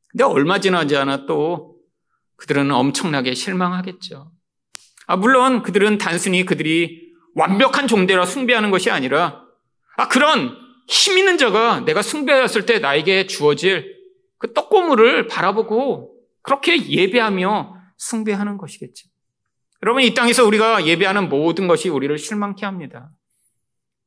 근데 0.08 0.24
얼마 0.24 0.58
지나지 0.58 0.96
않아 0.96 1.26
또 1.26 1.76
그들은 2.36 2.70
엄청나게 2.70 3.34
실망하겠죠. 3.34 4.32
아, 5.06 5.16
물론 5.16 5.62
그들은 5.62 5.98
단순히 5.98 6.44
그들이 6.44 7.09
완벽한 7.34 7.86
종대라 7.86 8.26
숭배하는 8.26 8.70
것이 8.70 8.90
아니라 8.90 9.44
아, 9.96 10.08
그런 10.08 10.56
힘 10.88 11.18
있는 11.18 11.38
자가 11.38 11.80
내가 11.80 12.02
숭배하였을 12.02 12.66
때 12.66 12.78
나에게 12.78 13.26
주어질 13.26 13.96
그 14.38 14.52
떡고물을 14.52 15.28
바라보고 15.28 16.14
그렇게 16.42 16.84
예배하며 16.88 17.76
숭배하는 17.96 18.56
것이겠죠. 18.56 19.08
여러분, 19.82 20.02
이 20.02 20.14
땅에서 20.14 20.44
우리가 20.46 20.86
예배하는 20.86 21.28
모든 21.28 21.68
것이 21.68 21.88
우리를 21.88 22.16
실망케 22.18 22.66
합니다. 22.66 23.10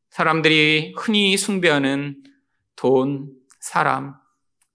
사람들이 0.09 0.93
흔히 0.97 1.37
숭배하는 1.37 2.17
돈, 2.75 3.31
사람, 3.59 4.15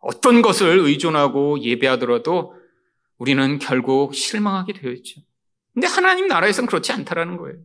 어떤 0.00 0.42
것을 0.42 0.78
의존하고 0.78 1.60
예배하더라도 1.60 2.54
우리는 3.18 3.58
결국 3.58 4.14
실망하게 4.14 4.72
되어 4.72 4.92
있죠. 4.92 5.20
근데 5.74 5.86
하나님 5.86 6.26
나라에서는 6.26 6.66
그렇지 6.66 6.92
않다라는 6.92 7.36
거예요. 7.36 7.58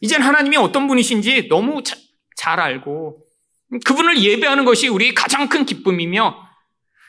이젠 0.00 0.22
하나님이 0.22 0.56
어떤 0.56 0.86
분이신지 0.86 1.48
너무 1.48 1.82
자, 1.82 1.96
잘 2.36 2.60
알고 2.60 3.24
그분을 3.84 4.22
예배하는 4.22 4.64
것이 4.64 4.88
우리 4.88 5.14
가장 5.14 5.48
큰 5.48 5.66
기쁨이며 5.66 6.48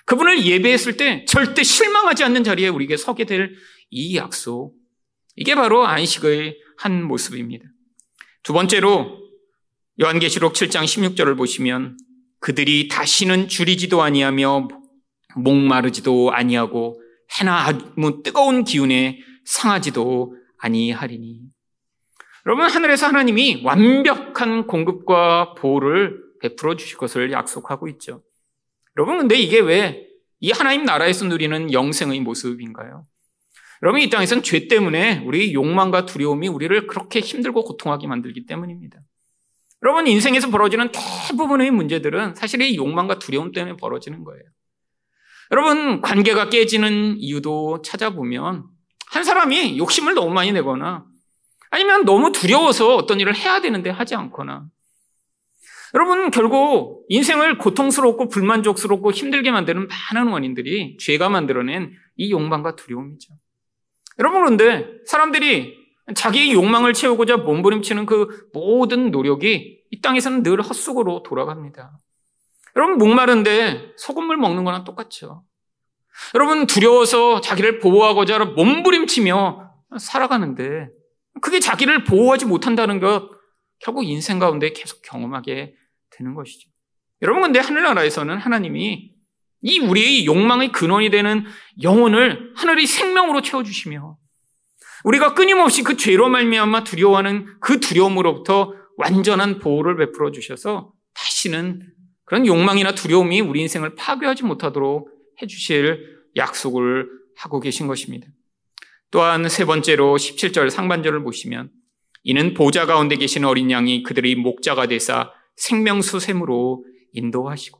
그분을 0.05 0.43
예배했을 0.45 0.97
때 0.97 1.23
절대 1.25 1.63
실망하지 1.63 2.23
않는 2.23 2.43
자리에 2.43 2.67
우리에게 2.67 2.97
서게 2.97 3.25
될 3.25 3.55
이 3.91 4.15
약속. 4.17 4.75
이게 5.35 5.55
바로 5.55 5.85
안식의 5.85 6.57
한 6.77 7.03
모습입니다. 7.03 7.65
두 8.43 8.53
번째로 8.53 9.17
요한계시록 10.01 10.53
7장 10.53 10.83
16절을 10.83 11.37
보시면 11.37 11.97
그들이 12.39 12.87
다시는 12.87 13.47
줄이지도 13.47 14.01
아니하며 14.01 14.67
목마르지도 15.35 16.31
아니하고 16.31 17.01
해나 17.39 17.65
아무 17.67 18.23
뜨거운 18.23 18.63
기운에 18.63 19.19
상하지도 19.45 20.35
아니하리니. 20.57 21.41
여러분 22.49 22.65
하늘에서 22.65 23.07
하나님이 23.07 23.61
완벽한 23.63 24.67
공급과 24.67 25.53
보호를 25.53 26.21
베풀어 26.41 26.75
주실 26.75 26.97
것을 26.97 27.31
약속하고 27.31 27.87
있죠. 27.87 28.23
여러분 28.97 29.19
근데 29.19 29.35
이게 29.35 29.61
왜 29.61 30.09
이 30.41 30.51
하나님 30.51 30.83
나라에서 30.83 31.25
누리는 31.25 31.73
영생의 31.73 32.21
모습인가요? 32.21 33.03
여러분 33.81 34.01
이 34.01 34.09
땅에서는 34.09 34.43
죄 34.43 34.67
때문에 34.67 35.23
우리 35.25 35.53
욕망과 35.53 36.05
두려움이 36.05 36.47
우리를 36.47 36.87
그렇게 36.87 37.19
힘들고 37.19 37.63
고통하게 37.63 38.07
만들기 38.07 38.45
때문입니다. 38.45 38.99
여러분 39.83 40.07
인생에서 40.07 40.49
벌어지는 40.49 40.91
대부분의 40.91 41.71
문제들은 41.71 42.35
사실 42.35 42.61
이 42.61 42.75
욕망과 42.75 43.19
두려움 43.19 43.51
때문에 43.51 43.77
벌어지는 43.77 44.23
거예요. 44.23 44.43
여러분 45.51 46.01
관계가 46.01 46.49
깨지는 46.49 47.15
이유도 47.17 47.81
찾아보면 47.81 48.65
한 49.07 49.23
사람이 49.23 49.77
욕심을 49.77 50.13
너무 50.13 50.33
많이 50.33 50.51
내거나 50.51 51.05
아니면 51.71 52.05
너무 52.05 52.31
두려워서 52.31 52.95
어떤 52.95 53.19
일을 53.19 53.35
해야 53.35 53.61
되는데 53.61 53.89
하지 53.89 54.15
않거나 54.15 54.65
여러분 55.95 56.29
결국 56.29 57.05
인생을 57.09 57.57
고통스럽고 57.57 58.29
불만족스럽고 58.29 59.11
힘들게 59.11 59.51
만드는 59.51 59.87
많은 59.87 60.31
원인들이 60.31 60.97
죄가 60.97 61.29
만들어낸 61.29 61.93
이 62.15 62.31
욕망과 62.31 62.75
두려움이죠. 62.75 63.33
여러분 64.19 64.41
그런데 64.41 64.87
사람들이 65.05 65.77
자기 66.15 66.53
욕망을 66.53 66.93
채우고자 66.93 67.37
몸부림치는 67.37 68.05
그 68.05 68.49
모든 68.53 69.11
노력이 69.11 69.79
이 69.91 70.01
땅에서는 70.01 70.43
늘 70.43 70.61
헛수고로 70.61 71.23
돌아갑니다. 71.23 71.97
여러분 72.75 72.97
목마른데 72.97 73.93
소금물 73.97 74.37
먹는 74.37 74.63
거랑 74.63 74.83
똑같죠. 74.83 75.43
여러분 76.35 76.67
두려워서 76.67 77.41
자기를 77.41 77.79
보호하고자 77.79 78.37
몸부림치며 78.45 79.71
살아가는데 79.97 80.89
그게 81.41 81.59
자기를 81.59 82.03
보호하지 82.03 82.45
못한다는 82.45 82.99
것 82.99 83.29
결국 83.79 84.03
인생 84.03 84.39
가운데 84.39 84.71
계속 84.71 85.01
경험하게 85.01 85.73
되는 86.09 86.35
것이죠. 86.35 86.69
여러분 87.21 87.43
근데 87.43 87.59
하늘나라에서는 87.59 88.37
하나님이 88.37 89.13
이 89.61 89.79
우리의 89.79 90.25
욕망의 90.25 90.71
근원이 90.71 91.09
되는 91.09 91.45
영혼을 91.81 92.53
하늘의 92.55 92.87
생명으로 92.87 93.41
채워주시며 93.41 94.17
우리가 95.03 95.33
끊임없이 95.33 95.83
그 95.83 95.97
죄로 95.97 96.29
말미암아 96.29 96.83
두려워하는 96.83 97.59
그 97.59 97.79
두려움으로부터 97.79 98.73
완전한 98.97 99.59
보호를 99.59 99.95
베풀어 99.97 100.31
주셔서 100.31 100.93
다시는 101.13 101.81
그런 102.25 102.45
욕망이나 102.45 102.93
두려움이 102.93 103.41
우리 103.41 103.61
인생을 103.61 103.95
파괴하지 103.95 104.43
못하도록 104.43 105.09
해주실 105.41 106.19
약속을 106.35 107.09
하고 107.37 107.59
계신 107.59 107.87
것입니다. 107.87 108.27
또한 109.11 109.47
세 109.49 109.65
번째로 109.65 110.15
17절 110.15 110.69
상반절을 110.69 111.23
보시면 111.23 111.71
이는 112.23 112.53
보좌 112.53 112.85
가운데 112.85 113.15
계신 113.15 113.45
어린 113.45 113.71
양이 113.71 114.03
그들의 114.03 114.35
목자가 114.35 114.87
되사 114.87 115.31
생명수 115.55 116.19
샘으로 116.19 116.85
인도하시고 117.13 117.79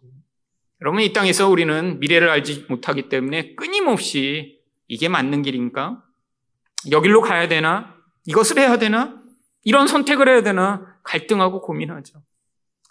여러분 0.82 1.02
이 1.02 1.12
땅에서 1.12 1.50
우리는 1.50 2.00
미래를 2.00 2.30
알지 2.30 2.66
못하기 2.70 3.10
때문에 3.10 3.56
끊임없이 3.56 4.60
이게 4.88 5.10
맞는 5.10 5.42
길인가? 5.44 6.02
여길로 6.90 7.22
가야 7.22 7.48
되나? 7.48 7.96
이것을 8.26 8.58
해야 8.58 8.78
되나? 8.78 9.20
이런 9.64 9.88
선택을 9.88 10.30
해야 10.30 10.42
되나? 10.42 10.98
갈등하고 11.04 11.62
고민하죠. 11.62 12.24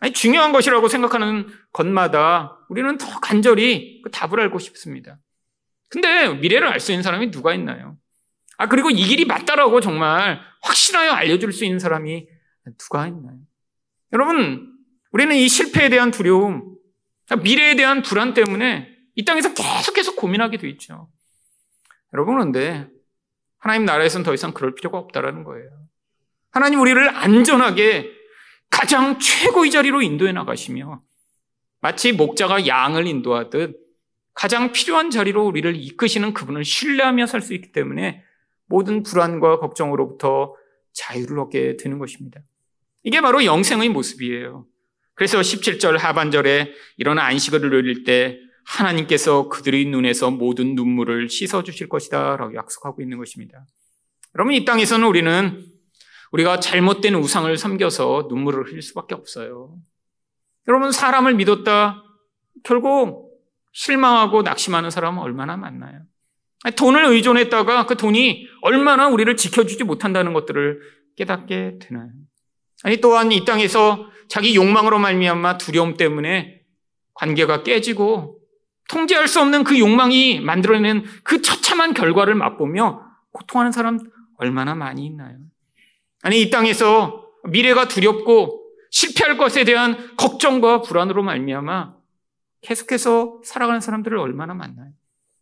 아니, 0.00 0.12
중요한 0.12 0.52
것이라고 0.52 0.88
생각하는 0.88 1.48
것마다 1.72 2.58
우리는 2.68 2.98
더 2.98 3.18
간절히 3.20 4.00
그 4.02 4.10
답을 4.10 4.38
알고 4.40 4.58
싶습니다. 4.58 5.18
근데 5.88 6.34
미래를 6.34 6.68
알 6.68 6.78
수 6.78 6.92
있는 6.92 7.02
사람이 7.02 7.30
누가 7.30 7.54
있나요? 7.54 7.96
아, 8.58 8.66
그리고 8.66 8.90
이 8.90 9.02
길이 9.02 9.24
맞다라고 9.24 9.80
정말 9.80 10.40
확신하여 10.62 11.12
알려줄 11.12 11.52
수 11.52 11.64
있는 11.64 11.78
사람이 11.78 12.26
누가 12.76 13.06
있나요? 13.06 13.38
여러분, 14.12 14.74
우리는 15.12 15.34
이 15.34 15.48
실패에 15.48 15.88
대한 15.88 16.10
두려움, 16.10 16.76
미래에 17.42 17.76
대한 17.76 18.02
불안 18.02 18.34
때문에 18.34 18.88
이 19.14 19.24
땅에서 19.24 19.54
계속해서 19.54 20.16
고민하게 20.16 20.58
돼 20.58 20.68
있죠. 20.70 21.08
여러분, 22.12 22.34
그런데 22.34 22.88
하나님 23.58 23.84
나라에서는 23.84 24.24
더 24.24 24.34
이상 24.34 24.52
그럴 24.52 24.74
필요가 24.74 24.98
없다라는 24.98 25.44
거예요. 25.44 25.68
하나님 26.50 26.80
우리를 26.80 27.16
안전하게 27.16 28.10
가장 28.70 29.18
최고의 29.18 29.70
자리로 29.70 30.02
인도해 30.02 30.32
나가시며 30.32 31.02
마치 31.80 32.12
목자가 32.12 32.66
양을 32.66 33.06
인도하듯 33.06 33.76
가장 34.34 34.72
필요한 34.72 35.10
자리로 35.10 35.46
우리를 35.46 35.76
이끄시는 35.76 36.34
그분을 36.34 36.64
신뢰하며 36.64 37.26
살 37.26 37.40
수 37.40 37.54
있기 37.54 37.72
때문에 37.72 38.24
모든 38.68 39.02
불안과 39.02 39.58
걱정으로부터 39.58 40.54
자유를 40.92 41.38
얻게 41.40 41.76
되는 41.76 41.98
것입니다. 41.98 42.40
이게 43.02 43.20
바로 43.20 43.44
영생의 43.44 43.88
모습이에요. 43.88 44.66
그래서 45.14 45.40
17절 45.40 45.98
하반절에 45.98 46.72
이런 46.96 47.18
안식을 47.18 47.60
누릴 47.60 48.04
때 48.04 48.38
하나님께서 48.64 49.48
그들의 49.48 49.86
눈에서 49.86 50.30
모든 50.30 50.74
눈물을 50.74 51.28
씻어 51.28 51.62
주실 51.62 51.88
것이다 51.88 52.36
라고 52.36 52.54
약속하고 52.54 53.02
있는 53.02 53.18
것입니다. 53.18 53.64
여러분 54.34 54.54
이 54.54 54.64
땅에서는 54.64 55.06
우리는 55.06 55.64
우리가 56.32 56.60
잘못된 56.60 57.14
우상을 57.14 57.56
섬겨서 57.56 58.26
눈물을 58.28 58.66
흘릴 58.66 58.82
수밖에 58.82 59.14
없어요. 59.14 59.74
여러분 60.68 60.92
사람을 60.92 61.34
믿었다 61.34 62.04
결국 62.62 63.40
실망하고 63.72 64.42
낙심하는 64.42 64.90
사람은 64.90 65.22
얼마나 65.22 65.56
많나요? 65.56 66.02
돈을 66.74 67.04
의존했다가 67.04 67.86
그 67.86 67.96
돈이 67.96 68.48
얼마나 68.62 69.08
우리를 69.08 69.36
지켜주지 69.36 69.84
못한다는 69.84 70.32
것들을 70.32 70.80
깨닫게 71.16 71.78
되나요? 71.80 72.10
아니 72.82 72.98
또한 72.98 73.32
이 73.32 73.44
땅에서 73.44 74.08
자기 74.28 74.54
욕망으로 74.54 74.98
말미암아 74.98 75.58
두려움 75.58 75.96
때문에 75.96 76.62
관계가 77.14 77.62
깨지고 77.62 78.38
통제할 78.88 79.28
수 79.28 79.40
없는 79.40 79.64
그 79.64 79.78
욕망이 79.78 80.40
만들어내는 80.40 81.04
그 81.24 81.42
처참한 81.42 81.94
결과를 81.94 82.34
맛보며 82.34 83.02
고통하는 83.32 83.72
사람 83.72 83.98
얼마나 84.36 84.74
많이 84.74 85.04
있나요? 85.06 85.36
아니 86.22 86.40
이 86.40 86.50
땅에서 86.50 87.26
미래가 87.44 87.88
두렵고 87.88 88.64
실패할 88.90 89.36
것에 89.36 89.64
대한 89.64 90.16
걱정과 90.16 90.82
불안으로 90.82 91.22
말미암아 91.22 91.94
계속해서 92.62 93.40
살아가는 93.44 93.80
사람들을 93.80 94.16
얼마나 94.18 94.54
많나요? 94.54 94.90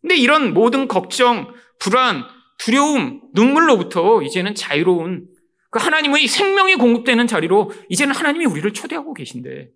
근데 0.07 0.16
이런 0.19 0.55
모든 0.55 0.87
걱정, 0.87 1.53
불안, 1.81 2.25
두려움, 2.59 3.23
눈물로부터 3.35 4.23
이제는 4.23 4.55
자유로운 4.55 5.27
그 5.69 5.81
하나님의 5.81 6.29
생명이 6.29 6.77
공급되는 6.77 7.27
자리로 7.27 7.73
이제는 7.88 8.14
하나님이 8.14 8.47
우리를 8.47 8.73
초대하고 8.73 9.14
계신데 9.14 9.69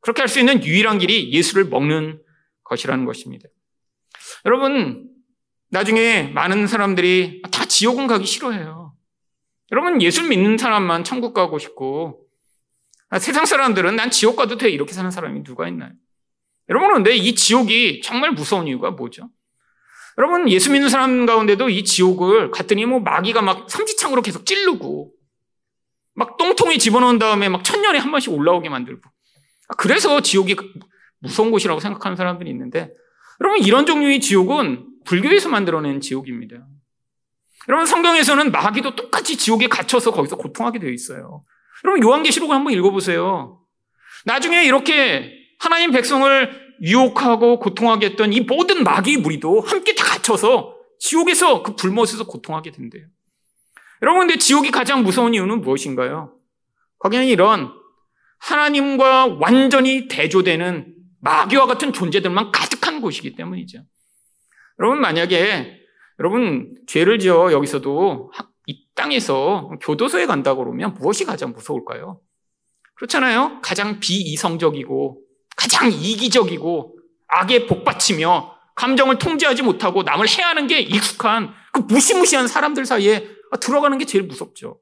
그렇게 0.00 0.22
할 0.22 0.28
수 0.28 0.38
있는 0.38 0.64
유일한 0.64 0.98
길이 0.98 1.30
예수를 1.30 1.66
먹는 1.66 2.22
것이라는 2.64 3.04
것입니다. 3.04 3.50
여러분, 4.46 5.10
나중에 5.68 6.22
많은 6.34 6.66
사람들이 6.66 7.42
다 7.52 7.66
지옥은 7.66 8.06
가기 8.06 8.24
싫어해요. 8.24 8.94
여러분, 9.72 10.00
예수 10.00 10.26
믿는 10.26 10.56
사람만 10.56 11.04
천국 11.04 11.34
가고 11.34 11.58
싶고, 11.58 12.26
아, 13.10 13.18
세상 13.18 13.44
사람들은 13.44 13.94
난 13.94 14.10
지옥 14.10 14.36
가도 14.36 14.56
돼. 14.56 14.70
이렇게 14.70 14.94
사는 14.94 15.10
사람이 15.10 15.42
누가 15.42 15.68
있나요? 15.68 15.92
여러분, 16.70 16.88
그런데 16.88 17.14
이 17.14 17.34
지옥이 17.34 18.00
정말 18.00 18.30
무서운 18.30 18.68
이유가 18.68 18.90
뭐죠? 18.90 19.28
여러분, 20.18 20.48
예수 20.48 20.70
믿는 20.72 20.88
사람 20.88 21.26
가운데도 21.26 21.68
이 21.68 21.84
지옥을 21.84 22.50
갔더니 22.50 22.86
뭐 22.86 23.00
마귀가 23.00 23.42
막 23.42 23.68
삼지창으로 23.70 24.22
계속 24.22 24.46
찌르고, 24.46 25.12
막 26.14 26.38
똥통에 26.38 26.78
집어넣은 26.78 27.18
다음에 27.18 27.48
막 27.48 27.62
천년에 27.62 27.98
한 27.98 28.10
번씩 28.10 28.32
올라오게 28.32 28.68
만들고. 28.70 29.02
아, 29.68 29.74
그래서 29.76 30.20
지옥이 30.20 30.56
무서운 31.20 31.50
곳이라고 31.50 31.80
생각하는 31.80 32.16
사람들이 32.16 32.50
있는데, 32.50 32.90
여러분, 33.40 33.62
이런 33.62 33.84
종류의 33.84 34.20
지옥은 34.20 34.86
불교에서 35.04 35.50
만들어낸 35.50 36.00
지옥입니다. 36.00 36.66
여러분, 37.68 37.84
성경에서는 37.84 38.50
마귀도 38.52 38.96
똑같이 38.96 39.36
지옥에 39.36 39.66
갇혀서 39.68 40.12
거기서 40.12 40.36
고통하게 40.36 40.78
되어 40.78 40.90
있어요. 40.90 41.42
여러분, 41.84 42.02
요한계시록을 42.02 42.54
한번 42.54 42.72
읽어보세요. 42.72 43.60
나중에 44.24 44.64
이렇게 44.64 45.30
하나님 45.58 45.90
백성을 45.90 46.65
유혹하고 46.82 47.58
고통하게 47.58 48.06
했던 48.06 48.32
이 48.32 48.40
모든 48.40 48.84
마귀 48.84 49.18
무리도 49.18 49.60
함께 49.60 49.94
다 49.94 50.04
갇혀서 50.04 50.76
지옥에서 50.98 51.62
그 51.62 51.74
불못에서 51.76 52.26
고통하게 52.26 52.72
된대요. 52.72 53.06
여러분, 54.02 54.26
근데 54.26 54.38
지옥이 54.38 54.70
가장 54.70 55.02
무서운 55.02 55.34
이유는 55.34 55.62
무엇인가요? 55.62 56.34
거기는 56.98 57.26
이런 57.26 57.72
하나님과 58.38 59.38
완전히 59.40 60.08
대조되는 60.08 60.94
마귀와 61.20 61.66
같은 61.66 61.92
존재들만 61.92 62.52
가득한 62.52 63.00
곳이기 63.00 63.34
때문이죠. 63.34 63.82
여러분, 64.78 65.00
만약에 65.00 65.80
여러분 66.18 66.74
죄를 66.86 67.18
지어 67.18 67.52
여기서도 67.52 68.32
이 68.66 68.86
땅에서 68.94 69.70
교도소에 69.80 70.26
간다고 70.26 70.64
그러면 70.64 70.94
무엇이 70.94 71.24
가장 71.24 71.52
무서울까요? 71.52 72.20
그렇잖아요. 72.94 73.60
가장 73.62 74.00
비이성적이고 74.00 75.25
가장 75.56 75.90
이기적이고 75.90 76.98
악에 77.28 77.66
복받치며 77.66 78.54
감정을 78.74 79.18
통제하지 79.18 79.62
못하고 79.62 80.02
남을 80.02 80.28
해하는 80.28 80.66
게 80.66 80.80
익숙한 80.80 81.52
그 81.72 81.80
무시무시한 81.80 82.46
사람들 82.46 82.84
사이에 82.84 83.28
들어가는 83.60 83.96
게 83.98 84.04
제일 84.04 84.24
무섭죠. 84.24 84.80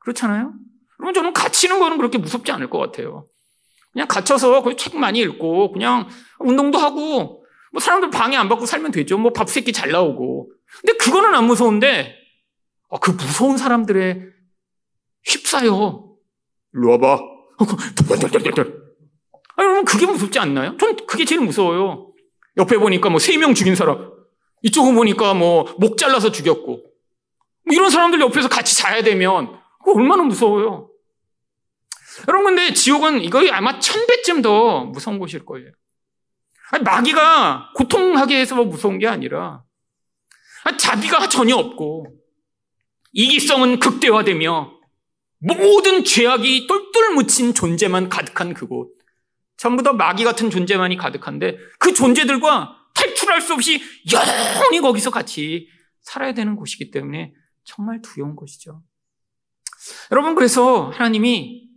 그렇잖아요? 0.00 0.52
그럼 0.98 1.14
저는 1.14 1.32
갇히는 1.32 1.78
거는 1.78 1.96
그렇게 1.96 2.18
무섭지 2.18 2.50
않을 2.52 2.68
것 2.70 2.78
같아요. 2.78 3.26
그냥 3.92 4.08
갇혀서 4.08 4.74
책 4.76 4.96
많이 4.96 5.20
읽고 5.20 5.72
그냥 5.72 6.08
운동도 6.40 6.78
하고 6.78 7.44
뭐 7.72 7.80
사람들 7.80 8.10
방해 8.10 8.36
안 8.36 8.48
받고 8.48 8.66
살면 8.66 8.90
되죠. 8.90 9.16
뭐 9.18 9.32
밥 9.32 9.48
새끼 9.48 9.72
잘 9.72 9.90
나오고. 9.90 10.50
근데 10.80 10.96
그거는 10.96 11.34
안 11.34 11.44
무서운데 11.44 12.14
아, 12.90 12.98
그 12.98 13.10
무서운 13.12 13.56
사람들의 13.58 14.22
휩싸여. 15.24 16.08
일로 16.74 16.90
와봐. 16.92 17.20
아, 19.58 19.62
여러분, 19.64 19.84
그게 19.84 20.06
무섭지 20.06 20.38
않나요? 20.38 20.76
전 20.78 20.96
그게 21.06 21.24
제일 21.24 21.40
무서워요. 21.40 22.12
옆에 22.56 22.78
보니까 22.78 23.10
뭐 23.10 23.18
세 23.18 23.36
명 23.36 23.54
죽인 23.54 23.74
사람. 23.74 24.10
이쪽은 24.62 24.94
보니까 24.94 25.34
뭐 25.34 25.64
목 25.78 25.98
잘라서 25.98 26.30
죽였고. 26.32 26.66
뭐 26.76 27.74
이런 27.74 27.90
사람들 27.90 28.20
옆에서 28.20 28.48
같이 28.48 28.76
자야 28.76 29.02
되면 29.02 29.58
그거 29.84 29.98
얼마나 29.98 30.22
무서워요. 30.22 30.88
여러분, 32.28 32.56
근데 32.56 32.72
지옥은 32.72 33.22
이거 33.22 33.46
아마 33.52 33.78
천 33.78 34.06
배쯤 34.06 34.42
더 34.42 34.84
무서운 34.84 35.18
곳일 35.18 35.44
거예요. 35.44 35.70
아니, 36.70 36.82
마귀가 36.84 37.72
고통하게 37.74 38.40
해서 38.40 38.56
무서운 38.64 38.98
게 38.98 39.06
아니라 39.06 39.62
아니, 40.64 40.76
자비가 40.78 41.28
전혀 41.28 41.56
없고 41.56 42.06
이기성은 43.12 43.78
극대화되며 43.80 44.72
모든 45.40 46.04
죄악이 46.04 46.66
똘똘 46.66 47.14
묻힌 47.14 47.54
존재만 47.54 48.08
가득한 48.08 48.54
그곳. 48.54 48.97
전부 49.58 49.82
다 49.82 49.92
마귀 49.92 50.24
같은 50.24 50.48
존재만이 50.48 50.96
가득한데 50.96 51.58
그 51.78 51.92
존재들과 51.92 52.76
탈출할 52.94 53.40
수 53.40 53.52
없이 53.52 53.82
영원히 54.10 54.80
거기서 54.80 55.10
같이 55.10 55.68
살아야 56.00 56.32
되는 56.32 56.56
곳이기 56.56 56.90
때문에 56.90 57.34
정말 57.64 58.00
두려운 58.00 58.34
곳이죠. 58.34 58.82
여러분, 60.10 60.34
그래서 60.34 60.88
하나님이 60.90 61.68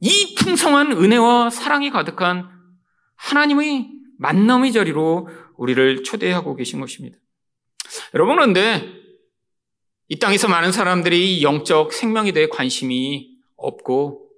이 0.00 0.34
풍성한 0.36 0.92
은혜와 0.92 1.50
사랑이 1.50 1.90
가득한 1.90 2.50
하나님의 3.16 3.90
만남의 4.18 4.72
자리로 4.72 5.28
우리를 5.56 6.02
초대하고 6.04 6.56
계신 6.56 6.80
것입니다. 6.80 7.18
여러분, 8.14 8.36
그런데 8.36 8.92
이 10.08 10.18
땅에서 10.18 10.48
많은 10.48 10.72
사람들이 10.72 11.42
영적 11.42 11.92
생명에 11.92 12.32
대해 12.32 12.48
관심이 12.48 13.38
없고, 13.56 14.30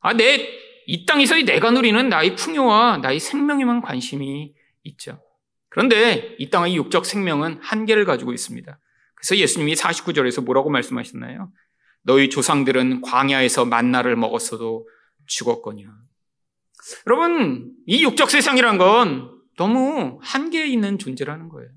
아, 0.00 0.12
내, 0.12 0.48
이 0.86 1.04
땅에서의 1.04 1.44
내가 1.44 1.70
누리는 1.70 2.08
나의 2.08 2.36
풍요와 2.36 2.98
나의 2.98 3.20
생명에만 3.20 3.82
관심이 3.82 4.54
있죠. 4.84 5.20
그런데 5.68 6.36
이 6.38 6.48
땅의 6.48 6.76
육적 6.76 7.04
생명은 7.04 7.58
한계를 7.60 8.04
가지고 8.04 8.32
있습니다. 8.32 8.78
그래서 9.14 9.36
예수님이 9.36 9.74
49절에서 9.74 10.44
뭐라고 10.44 10.70
말씀하셨나요? 10.70 11.50
너희 12.02 12.30
조상들은 12.30 13.00
광야에서 13.02 13.64
만나를 13.64 14.14
먹었어도 14.16 14.88
죽었거냐. 15.26 15.84
여러분, 17.06 17.74
이 17.86 18.04
육적 18.04 18.30
세상이란 18.30 18.78
건 18.78 19.40
너무 19.56 20.20
한계에 20.22 20.66
있는 20.66 20.98
존재라는 20.98 21.48
거예요. 21.48 21.70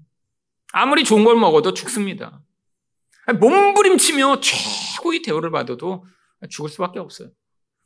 아무리 0.72 1.04
좋은 1.04 1.24
걸 1.24 1.36
먹어도 1.36 1.74
죽습니다. 1.74 2.44
몸부림치며 3.40 4.40
최고의 4.40 5.24
대우를 5.24 5.50
받아도 5.50 6.06
죽을 6.50 6.70
수밖에 6.70 7.00
없어요. 7.00 7.30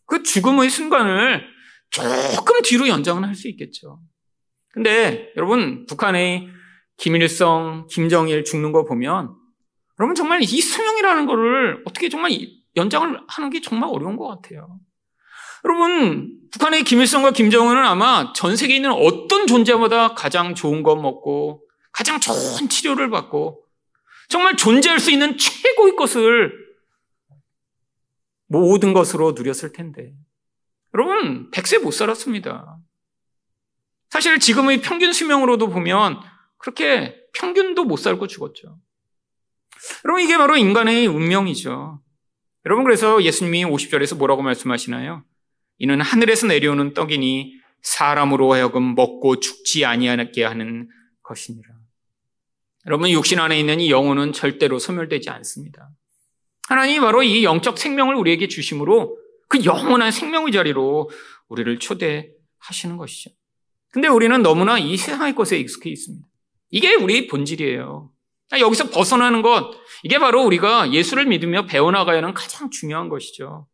그 0.06 0.24
죽음의 0.24 0.70
순간을 0.70 1.46
조금 1.89 2.62
뒤로 2.63 2.88
연장은 2.88 3.24
할 3.24 3.36
수 3.36 3.48
있겠죠. 3.50 4.00
근데 4.70 5.32
여러분, 5.38 5.86
북한의 5.86 6.48
김일성, 6.98 7.88
김정일 7.89 8.44
죽는 8.44 8.72
거 8.72 8.86
보면 8.86 9.36
여러분 10.00 10.16
정말 10.16 10.42
이 10.42 10.46
수명이라는 10.46 11.26
거를 11.28 11.84
어떻게 11.86 12.10
정말 12.10 12.32
연장을 12.76 13.20
하는 13.28 13.50
게 13.50 13.62
정말 13.62 13.89
어려운 13.92 14.18
것 14.18 14.28
같아요. 14.28 14.80
여러분, 15.66 16.39
북한의 16.52 16.84
김일성과 16.84 17.32
김정은은 17.32 17.86
아마 17.86 18.34
전 18.34 18.56
세계에 18.58 18.76
있는 18.78 18.92
어떤 18.92 19.48
존재보다 19.48 20.13
가장 20.13 20.56
좋은 20.56 20.84
것 20.84 20.96
먹고 20.96 21.62
가장 21.92 22.20
좋은 22.20 22.68
치료를 22.68 23.10
받고 23.10 23.63
정말 24.30 24.58
존재할 24.58 25.00
수 25.00 25.12
있는 25.12 25.38
최고의 25.38 25.96
것을 25.96 26.52
모든 28.54 28.94
것으로 28.94 29.34
누렸을 29.34 29.74
텐데. 29.74 30.13
여러분, 30.94 31.50
100세 31.52 31.82
못 31.82 31.92
살았습니다. 31.92 32.78
사실 34.10 34.39
지금의 34.39 34.82
평균 34.82 35.12
수명으로도 35.12 35.70
보면 35.70 36.20
그렇게 36.58 37.16
평균도 37.34 37.86
못 37.86 37.98
살고 37.98 38.28
죽었죠. 38.28 38.78
여러분, 40.06 40.24
이게 40.24 40.38
바로 40.38 40.56
인간의 40.56 41.08
운명이죠. 41.08 42.02
여러분, 42.66 42.86
그래서 42.86 43.24
예수님이 43.24 43.66
50절에서 43.66 44.18
뭐라고 44.18 44.44
말씀하시나요? 44.44 45.24
이는 45.80 46.00
하늘에서 46.00 46.48
내려오는 46.48 46.94
떡이니 46.94 47.60
사람으로 47.82 48.54
하여금 48.54 48.96
먹고 48.96 49.39
죽지 49.39 49.84
아니하게 49.84 50.46
하는 50.46 50.89
것이니라. 51.24 51.70
여러분 52.86 53.10
육신 53.10 53.39
안에 53.39 53.60
있는 53.60 53.80
이 53.80 53.89
영혼은 53.92 54.34
절대로 54.34 54.78
소멸되지 54.78 55.30
않습니다. 55.30 55.89
하나님이 56.69 56.99
바로 56.99 57.23
이 57.23 57.43
영적 57.43 57.78
생명을 57.78 58.15
우리에게 58.15 58.47
주심으로 58.47 59.17
그 59.49 59.65
영원한 59.65 60.12
생명의 60.12 60.52
자리로 60.52 61.10
우리를 61.49 61.80
초대하시는 61.80 62.97
것이죠. 62.97 63.32
근데 63.91 64.08
우리는 64.08 64.41
너무나 64.41 64.80
이 64.80 64.97
세상의 64.97 65.36
것에 65.36 65.60
익숙해 65.60 65.89
있습니다. 65.89 66.26
이게 66.71 66.95
우리의 66.95 67.28
본질이에요. 67.28 68.12
여기서 68.60 68.89
벗어나는 68.89 69.41
것, 69.41 69.71
이게 70.04 70.19
바로 70.19 70.43
우리가 70.43 70.91
예수를 70.91 71.26
믿으며 71.26 71.65
배워나가야 71.65 72.17
하는 72.17 72.34
가장 72.34 72.69
중요한 72.69 73.10
것이죠. 73.10 73.67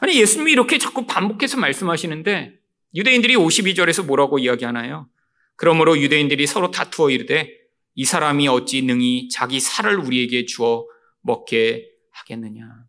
아니, 0.00 0.18
예수님이 0.20 0.52
이렇게 0.52 0.78
자꾸 0.78 1.06
반복해서 1.06 1.56
말씀하시는데 1.58 2.54
유대인들이 2.94 3.36
52절에서 3.36 4.04
뭐라고 4.04 4.38
이야기하나요? 4.38 5.08
그러므로 5.56 5.98
유대인들이 5.98 6.46
서로 6.46 6.70
다투어 6.70 7.10
이르되 7.10 7.50
이 7.94 8.04
사람이 8.04 8.48
어찌 8.48 8.82
능히 8.82 9.28
자기 9.28 9.60
살을 9.60 9.98
우리에게 9.98 10.46
주어 10.46 10.86
먹게 11.22 11.89
하겠느냐. 12.30 12.84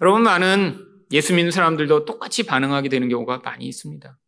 여러분, 0.00 0.22
많은 0.22 0.84
예수 1.10 1.34
믿는 1.34 1.50
사람들도 1.50 2.04
똑같이 2.04 2.44
반응하게 2.44 2.88
되는 2.88 3.08
경우가 3.08 3.38
많이 3.38 3.66
있습니다. 3.66 4.18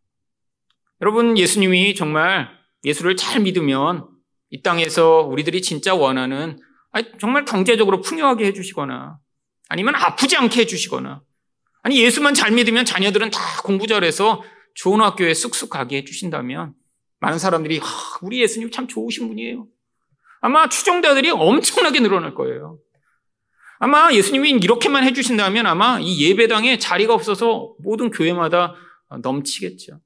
여러분, 1.00 1.38
예수님이 1.38 1.94
정말 1.94 2.48
예수를 2.84 3.16
잘 3.16 3.40
믿으면 3.42 4.08
이 4.50 4.62
땅에서 4.62 5.20
우리들이 5.20 5.62
진짜 5.62 5.94
원하는 5.94 6.58
정말 7.20 7.44
경제적으로 7.44 8.00
풍요하게 8.00 8.46
해주시거나 8.46 9.18
아니면 9.68 9.94
아프지 9.94 10.36
않게 10.36 10.62
해주시거나 10.62 11.22
아니 11.82 12.02
예수만 12.02 12.34
잘 12.34 12.50
믿으면 12.50 12.84
자녀들은 12.84 13.30
다 13.30 13.40
공부 13.62 13.86
잘해서 13.86 14.42
좋은 14.74 15.00
학교에 15.00 15.34
쑥쑥 15.34 15.70
가게 15.70 15.98
해주신다면 15.98 16.74
많은 17.20 17.38
사람들이 17.38 17.80
우리 18.22 18.42
예수님 18.42 18.72
참 18.72 18.88
좋으신 18.88 19.28
분이에요. 19.28 19.68
아마 20.40 20.68
추종자들이 20.68 21.30
엄청나게 21.30 22.00
늘어날 22.00 22.34
거예요. 22.34 22.78
아마 23.80 24.12
예수님이 24.12 24.50
이렇게만 24.62 25.04
해주신다면 25.04 25.66
아마 25.66 25.98
이 26.00 26.22
예배당에 26.28 26.78
자리가 26.78 27.14
없어서 27.14 27.74
모든 27.82 28.10
교회마다 28.10 28.74
넘치겠죠. 29.22 29.98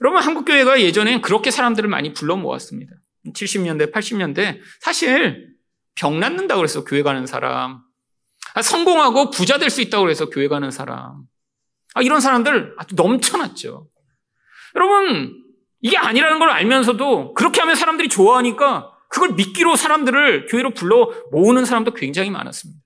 여러분 0.00 0.22
한국 0.22 0.46
교회가 0.46 0.80
예전에 0.80 1.20
그렇게 1.20 1.50
사람들을 1.50 1.88
많이 1.88 2.14
불러 2.14 2.36
모았습니다. 2.36 2.92
70년대, 3.34 3.92
80년대 3.92 4.58
사실 4.80 5.54
병 5.94 6.18
낫는다고 6.18 6.58
그래서 6.60 6.82
교회 6.84 7.02
가는 7.02 7.26
사람, 7.26 7.80
아, 8.54 8.62
성공하고 8.62 9.30
부자 9.30 9.58
될 9.58 9.68
수 9.68 9.82
있다고 9.82 10.04
그래서 10.04 10.30
교회 10.30 10.48
가는 10.48 10.70
사람, 10.70 11.24
아, 11.94 12.00
이런 12.00 12.20
사람들 12.20 12.74
아주 12.78 12.94
넘쳐났죠. 12.94 13.86
여러분 14.76 15.34
이게 15.82 15.98
아니라는 15.98 16.38
걸 16.38 16.48
알면서도 16.50 17.34
그렇게 17.34 17.60
하면 17.60 17.76
사람들이 17.76 18.08
좋아하니까 18.08 18.92
그걸 19.08 19.32
믿기로 19.34 19.76
사람들을 19.76 20.46
교회로 20.46 20.70
불러 20.74 21.12
모으는 21.32 21.64
사람도 21.64 21.94
굉장히 21.94 22.30
많았습니다. 22.30 22.80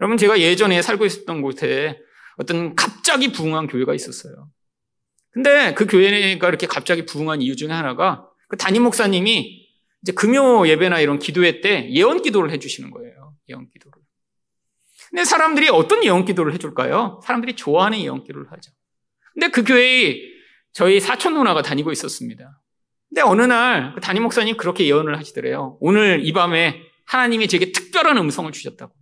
여러분 0.00 0.16
제가 0.16 0.40
예전에 0.40 0.82
살고 0.82 1.04
있었던 1.06 1.42
곳에 1.42 1.98
어떤 2.36 2.74
갑자기 2.74 3.32
부흥한 3.32 3.66
교회가 3.66 3.94
있었어요. 3.94 4.50
근데 5.30 5.74
그 5.74 5.86
교회가 5.86 6.48
이렇게 6.48 6.66
갑자기 6.66 7.04
부흥한 7.06 7.42
이유 7.42 7.54
중에 7.56 7.70
하나가 7.70 8.28
그 8.48 8.56
담임 8.56 8.82
목사님이 8.82 9.68
이제 10.02 10.12
금요 10.12 10.66
예배나 10.66 11.00
이런 11.00 11.18
기도회 11.18 11.60
때 11.60 11.88
예언 11.90 12.22
기도를 12.22 12.50
해주시는 12.50 12.90
거예요. 12.90 13.34
예언 13.48 13.68
기도를. 13.68 14.00
근데 15.10 15.24
사람들이 15.24 15.68
어떤 15.68 16.04
예언 16.04 16.24
기도를 16.24 16.54
해줄까요? 16.54 17.20
사람들이 17.24 17.54
좋아하는 17.56 17.98
예언 18.00 18.24
기도를 18.24 18.50
하죠. 18.52 18.72
근데 19.34 19.48
그 19.48 19.64
교회에 19.64 20.16
저희 20.72 21.00
사촌 21.00 21.34
누나가 21.34 21.62
다니고 21.62 21.92
있었습니다. 21.92 22.60
근데 23.10 23.22
어느 23.22 23.42
날그 23.42 24.00
담임 24.00 24.22
목사님 24.22 24.56
그렇게 24.56 24.86
예언을 24.86 25.18
하시더래요. 25.18 25.76
오늘 25.80 26.24
이 26.24 26.32
밤에 26.32 26.80
하나님이 27.06 27.48
제게 27.48 27.72
특별한 27.72 28.16
음성을 28.16 28.50
주셨다고. 28.52 28.92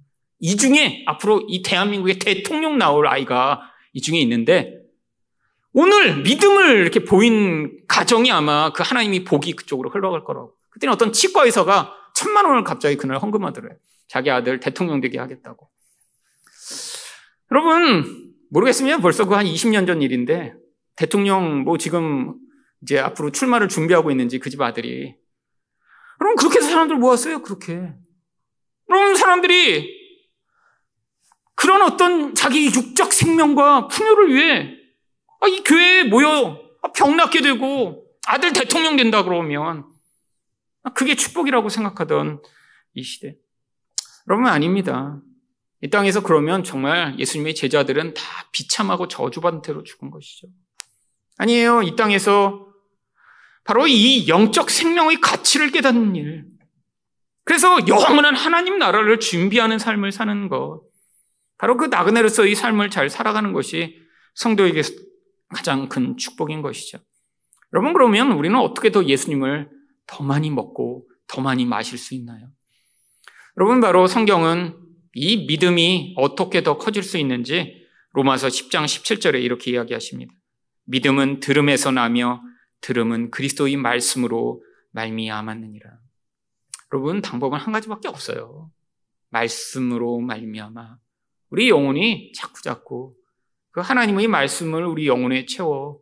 이 0.40 0.56
중에 0.56 1.04
앞으로 1.06 1.44
이 1.48 1.62
대한민국의 1.62 2.18
대통령 2.18 2.78
나올 2.78 3.06
아이가 3.06 3.60
이 3.92 4.00
중에 4.00 4.18
있는데 4.20 4.78
오늘 5.72 6.22
믿음을 6.22 6.78
이렇게 6.78 7.04
보인 7.04 7.78
가정이 7.86 8.32
아마 8.32 8.72
그 8.72 8.82
하나님이 8.82 9.24
복이 9.24 9.52
그쪽으로 9.52 9.90
흘러갈 9.90 10.24
거라고. 10.24 10.54
그때는 10.70 10.94
어떤 10.94 11.12
치과 11.12 11.44
의사가 11.44 11.94
천만 12.14 12.46
원을 12.46 12.64
갑자기 12.64 12.96
그날 12.96 13.18
헌금하더래요. 13.18 13.74
자기 14.08 14.30
아들 14.30 14.58
대통령 14.58 15.00
되게 15.00 15.18
하겠다고. 15.18 15.68
여러분, 17.52 18.32
모르겠습니다. 18.50 18.98
벌써 18.98 19.26
그 19.26 19.34
한 19.34 19.44
20년 19.44 19.86
전 19.86 20.02
일인데, 20.02 20.54
대통령 20.96 21.64
뭐 21.64 21.78
지금 21.78 22.34
이제 22.82 22.98
앞으로 22.98 23.30
출마를 23.32 23.68
준비하고 23.68 24.10
있는지 24.10 24.38
그 24.38 24.50
집 24.50 24.60
아들이. 24.60 25.14
그럼 26.18 26.36
그렇게 26.36 26.58
해서 26.58 26.68
사람들 26.68 26.96
모았어요, 26.96 27.42
그렇게. 27.42 27.92
그럼 28.86 29.14
사람들이 29.14 29.96
그런 31.54 31.82
어떤 31.82 32.34
자기 32.34 32.66
육적 32.66 33.12
생명과 33.12 33.88
풍요를 33.88 34.34
위해 34.34 34.74
아, 35.40 35.48
이 35.48 35.62
교회에 35.64 36.04
모여 36.04 36.60
아, 36.82 36.92
병 36.92 37.16
낫게 37.16 37.42
되고 37.42 38.04
아들 38.26 38.52
대통령 38.52 38.96
된다 38.96 39.22
그러면 39.22 39.84
아, 40.82 40.92
그게 40.92 41.14
축복이라고 41.14 41.68
생각하던 41.68 42.42
이 42.94 43.02
시대. 43.02 43.36
여러분 44.28 44.46
아닙니다. 44.46 45.20
이 45.80 45.90
땅에서 45.90 46.22
그러면 46.22 46.64
정말 46.64 47.18
예수님의 47.18 47.54
제자들은 47.54 48.14
다 48.14 48.22
비참하고 48.52 49.08
저주받은 49.08 49.62
태로 49.62 49.84
죽은 49.84 50.10
것이죠. 50.10 50.48
아니에요. 51.38 51.82
이 51.82 51.94
땅에서 51.96 52.67
바로 53.68 53.86
이 53.86 54.26
영적 54.28 54.70
생명의 54.70 55.20
가치를 55.20 55.70
깨닫는 55.72 56.16
일. 56.16 56.46
그래서 57.44 57.86
영원한 57.86 58.34
하나님 58.34 58.78
나라를 58.78 59.20
준비하는 59.20 59.78
삶을 59.78 60.10
사는 60.10 60.48
것. 60.48 60.80
바로 61.58 61.76
그 61.76 61.84
나그네로서의 61.84 62.54
삶을 62.54 62.88
잘 62.88 63.10
살아가는 63.10 63.52
것이 63.52 63.98
성도에게 64.36 64.80
가장 65.50 65.90
큰 65.90 66.16
축복인 66.16 66.62
것이죠. 66.62 66.96
여러분, 67.74 67.92
그러면 67.92 68.32
우리는 68.32 68.58
어떻게 68.58 68.90
더 68.90 69.04
예수님을 69.04 69.68
더 70.06 70.24
많이 70.24 70.48
먹고 70.48 71.06
더 71.26 71.42
많이 71.42 71.66
마실 71.66 71.98
수 71.98 72.14
있나요? 72.14 72.48
여러분, 73.58 73.82
바로 73.82 74.06
성경은 74.06 74.78
이 75.12 75.44
믿음이 75.46 76.14
어떻게 76.16 76.62
더 76.62 76.78
커질 76.78 77.02
수 77.02 77.18
있는지 77.18 77.84
로마서 78.14 78.48
10장 78.48 78.86
17절에 78.86 79.42
이렇게 79.42 79.72
이야기하십니다. 79.72 80.32
믿음은 80.86 81.40
들음에서 81.40 81.90
나며 81.90 82.40
들음은 82.80 83.30
그리스도의 83.30 83.76
말씀으로 83.76 84.62
말미암았느니라. 84.92 85.90
여러분 86.92 87.20
방법은 87.20 87.58
한 87.58 87.72
가지밖에 87.72 88.08
없어요. 88.08 88.70
말씀으로 89.30 90.20
말미암아 90.20 90.96
우리 91.50 91.68
영혼이 91.68 92.32
자꾸 92.32 92.62
자꾸 92.62 93.14
그 93.70 93.80
하나님의 93.80 94.28
말씀을 94.28 94.84
우리 94.84 95.06
영혼에 95.06 95.46
채워 95.46 96.00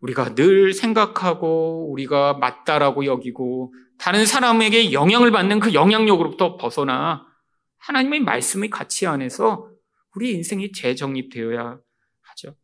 우리가 0.00 0.34
늘 0.34 0.72
생각하고 0.72 1.90
우리가 1.92 2.34
맞다라고 2.34 3.04
여기고 3.04 3.74
다른 3.98 4.26
사람에게 4.26 4.92
영향을 4.92 5.30
받는 5.30 5.60
그 5.60 5.74
영향력으로부터 5.74 6.56
벗어나 6.56 7.24
하나님의 7.78 8.20
말씀의 8.20 8.70
가치 8.70 9.06
안에서 9.06 9.68
우리 10.14 10.32
인생이 10.32 10.72
재정립되어야 10.72 11.78
하죠. 12.20 12.56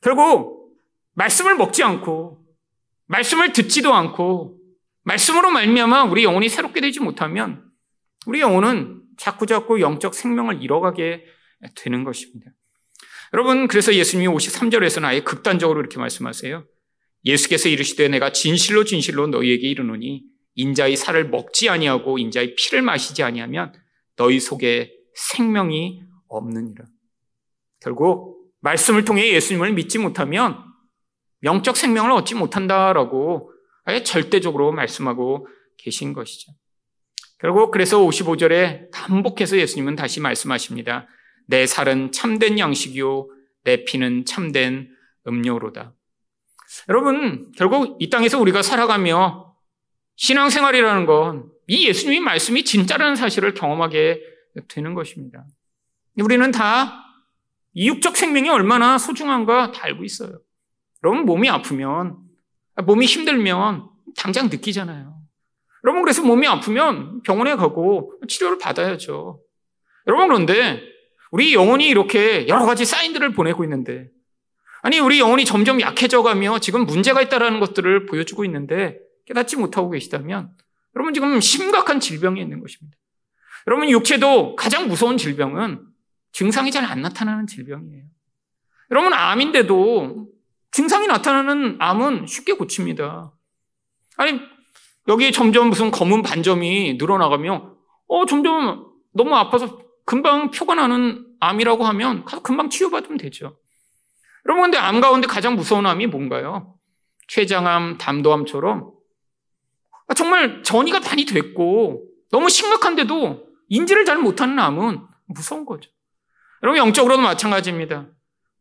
결국 0.00 0.78
말씀을 1.12 1.56
먹지 1.56 1.82
않고 1.82 2.43
말씀을 3.06 3.52
듣지도 3.52 3.92
않고 3.94 4.58
말씀으로 5.02 5.50
말미암아 5.50 6.04
우리 6.04 6.24
영혼이 6.24 6.48
새롭게 6.48 6.80
되지 6.80 7.00
못하면 7.00 7.64
우리 8.26 8.40
영혼은 8.40 9.02
자꾸자꾸 9.18 9.80
영적 9.80 10.14
생명을 10.14 10.62
잃어가게 10.62 11.24
되는 11.76 12.04
것입니다. 12.04 12.50
여러분, 13.32 13.68
그래서 13.68 13.94
예수님이 13.94 14.32
53절에서는 14.34 15.04
아예 15.04 15.20
극단적으로 15.20 15.80
이렇게 15.80 15.98
말씀하세요. 15.98 16.64
예수께서 17.24 17.68
이르시되 17.68 18.08
내가 18.08 18.32
진실로 18.32 18.84
진실로 18.84 19.26
너희에게 19.26 19.68
이르노니 19.68 20.24
인자의 20.54 20.96
살을 20.96 21.30
먹지 21.30 21.68
아니하고 21.68 22.18
인자의 22.18 22.54
피를 22.54 22.82
마시지 22.82 23.22
아니하면 23.22 23.72
너희 24.16 24.38
속에 24.40 24.92
생명이 25.14 26.02
없느니라. 26.28 26.84
결국 27.80 28.52
말씀을 28.60 29.04
통해 29.04 29.32
예수님을 29.32 29.72
믿지 29.72 29.98
못하면 29.98 30.58
영적 31.44 31.76
생명을 31.76 32.10
얻지 32.12 32.34
못한다라고 32.34 33.52
아예 33.84 34.02
절대적으로 34.02 34.72
말씀하고 34.72 35.46
계신 35.76 36.12
것이죠. 36.12 36.52
결국 37.38 37.70
그래서 37.70 37.98
55절에 38.00 38.90
반복해서 38.90 39.58
예수님은 39.58 39.96
다시 39.96 40.20
말씀하십니다. 40.20 41.06
내 41.46 41.66
살은 41.66 42.12
참된 42.12 42.58
양식이요, 42.58 43.28
내 43.64 43.84
피는 43.84 44.24
참된 44.24 44.88
음료로다. 45.26 45.92
여러분, 46.88 47.52
결국 47.56 47.98
이 48.00 48.08
땅에서 48.08 48.40
우리가 48.40 48.62
살아가며 48.62 49.54
신앙생활이라는 50.16 51.06
건 51.06 51.54
이 51.66 51.88
예수님의 51.88 52.20
말씀이 52.20 52.64
진짜라는 52.64 53.16
사실을 53.16 53.54
경험하게 53.54 54.20
되는 54.68 54.94
것입니다. 54.94 55.44
우리는 56.16 56.50
다 56.50 57.00
이육적 57.72 58.16
생명이 58.16 58.48
얼마나 58.50 58.98
소중한가 58.98 59.72
다 59.72 59.84
알고 59.84 60.04
있어요. 60.04 60.38
여러분, 61.04 61.26
몸이 61.26 61.50
아프면, 61.50 62.16
몸이 62.82 63.04
힘들면 63.04 63.88
당장 64.16 64.48
느끼잖아요. 64.48 65.14
여러분, 65.84 66.02
그래서 66.02 66.22
몸이 66.22 66.46
아프면 66.46 67.22
병원에 67.22 67.54
가고 67.56 68.18
치료를 68.26 68.56
받아야죠. 68.56 69.38
여러분, 70.06 70.28
그런데 70.28 70.80
우리 71.30 71.52
영혼이 71.52 71.86
이렇게 71.86 72.48
여러 72.48 72.64
가지 72.64 72.86
사인들을 72.86 73.34
보내고 73.34 73.64
있는데, 73.64 74.08
아니, 74.80 74.98
우리 74.98 75.20
영혼이 75.20 75.44
점점 75.44 75.80
약해져 75.82 76.22
가며 76.22 76.58
지금 76.58 76.86
문제가 76.86 77.20
있다는 77.20 77.60
것들을 77.60 78.06
보여주고 78.06 78.44
있는데 78.46 78.98
깨닫지 79.26 79.56
못하고 79.56 79.90
계시다면, 79.90 80.50
여러분 80.96 81.12
지금 81.12 81.38
심각한 81.40 82.00
질병이 82.00 82.40
있는 82.40 82.60
것입니다. 82.60 82.96
여러분, 83.66 83.90
육체도 83.90 84.56
가장 84.56 84.88
무서운 84.88 85.18
질병은 85.18 85.82
증상이 86.32 86.70
잘 86.70 86.84
안 86.84 87.02
나타나는 87.02 87.46
질병이에요. 87.46 88.04
여러분, 88.90 89.12
암인데도 89.12 90.33
증상이 90.74 91.06
나타나는 91.06 91.76
암은 91.78 92.26
쉽게 92.26 92.54
고칩니다. 92.54 93.32
아니, 94.16 94.40
여기 95.06 95.30
점점 95.30 95.68
무슨 95.68 95.92
검은 95.92 96.22
반점이 96.22 96.94
늘어나가며, 96.94 97.76
어, 98.08 98.26
점점 98.26 98.90
너무 99.12 99.36
아파서 99.36 99.78
금방 100.04 100.50
표가 100.50 100.74
나는 100.74 101.28
암이라고 101.38 101.84
하면 101.84 102.24
금방 102.42 102.70
치유받으면 102.70 103.18
되죠. 103.18 103.56
여러분, 104.46 104.64
근데 104.64 104.76
암 104.76 105.00
가운데 105.00 105.28
가장 105.28 105.54
무서운 105.54 105.86
암이 105.86 106.08
뭔가요? 106.08 106.74
췌장암, 107.28 107.98
담도암처럼 107.98 108.90
정말 110.16 110.64
전이가 110.64 110.98
많이 110.98 111.24
됐고 111.24 112.04
너무 112.32 112.50
심각한데도 112.50 113.46
인지를 113.68 114.04
잘 114.04 114.18
못하는 114.18 114.58
암은 114.58 115.06
무서운 115.26 115.66
거죠. 115.66 115.88
여러분, 116.64 116.78
영적으로도 116.78 117.22
마찬가지입니다. 117.22 118.08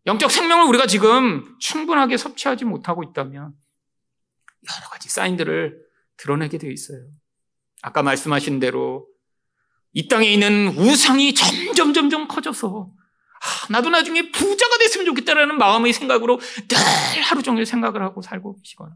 영적 0.06 0.32
생명을 0.32 0.66
우리가 0.68 0.86
지금 0.86 1.56
충분하게 1.60 2.18
섭취하지 2.18 2.66
못하고 2.66 3.04
있다면 3.04 3.44
여러 3.44 4.90
가지 4.90 5.10
사인들을 5.10 5.82
드러내게 6.18 6.58
되어 6.58 6.72
있어요. 6.72 7.00
아까 7.82 8.04
말씀하신 8.04 8.60
대로 8.60 9.08
이 9.94 10.08
땅에 10.08 10.28
있는 10.28 10.70
우상이 10.78 11.34
점점 11.34 11.94
점점 11.94 12.28
커져서 12.28 12.92
아, 13.44 13.68
나도 13.70 13.90
나중에 13.90 14.32
부자가 14.32 14.78
됐으면 14.78 15.06
좋겠다라는 15.06 15.58
마음의 15.58 15.94
생각으로 15.94 16.40
늘 16.40 16.78
하루 17.24 17.44
종일 17.44 17.66
생각을 17.66 18.02
하고 18.02 18.22
살고 18.22 18.56
계시거나 18.56 18.96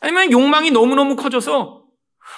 아니면 0.00 0.32
욕망이 0.32 0.70
너무너무 0.70 1.16
커져서 1.16 1.84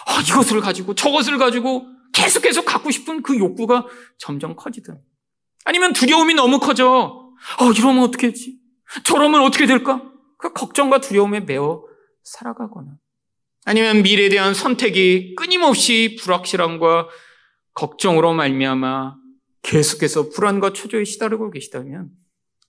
아, 0.06 0.20
이것을 0.20 0.60
가지고 0.60 0.94
저것을 0.94 1.38
가지고 1.38 1.86
계속 2.12 2.42
계속 2.42 2.64
갖고 2.64 2.90
싶은 2.90 3.22
그 3.22 3.38
욕구가 3.38 3.86
점점 4.18 4.56
커지든 4.56 5.00
아니면 5.64 5.92
두려움이 5.92 6.34
너무 6.34 6.58
커져 6.58 7.19
아, 7.58 7.72
이러면 7.76 8.04
어떻게 8.04 8.28
했지? 8.28 8.58
저러면 9.04 9.42
어떻게 9.42 9.66
될까? 9.66 10.02
그 10.38 10.52
걱정과 10.52 11.00
두려움에 11.00 11.40
매어 11.40 11.84
살아가거나 12.22 12.96
아니면 13.64 14.02
미래에 14.02 14.28
대한 14.28 14.54
선택이 14.54 15.34
끊임없이 15.34 16.16
불확실함과 16.20 17.08
걱정으로 17.74 18.32
말미암아 18.32 19.16
계속해서 19.62 20.30
불안과 20.30 20.72
초조에 20.72 21.04
시달리고 21.04 21.50
계시다면 21.50 22.10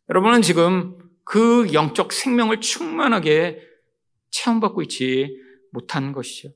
여러분은 0.10 0.42
지금 0.42 0.98
그 1.24 1.72
영적 1.74 2.12
생명을 2.12 2.60
충만하게 2.60 3.62
체험받고 4.32 4.82
있지 4.84 5.38
못한 5.72 6.12
것이죠. 6.12 6.50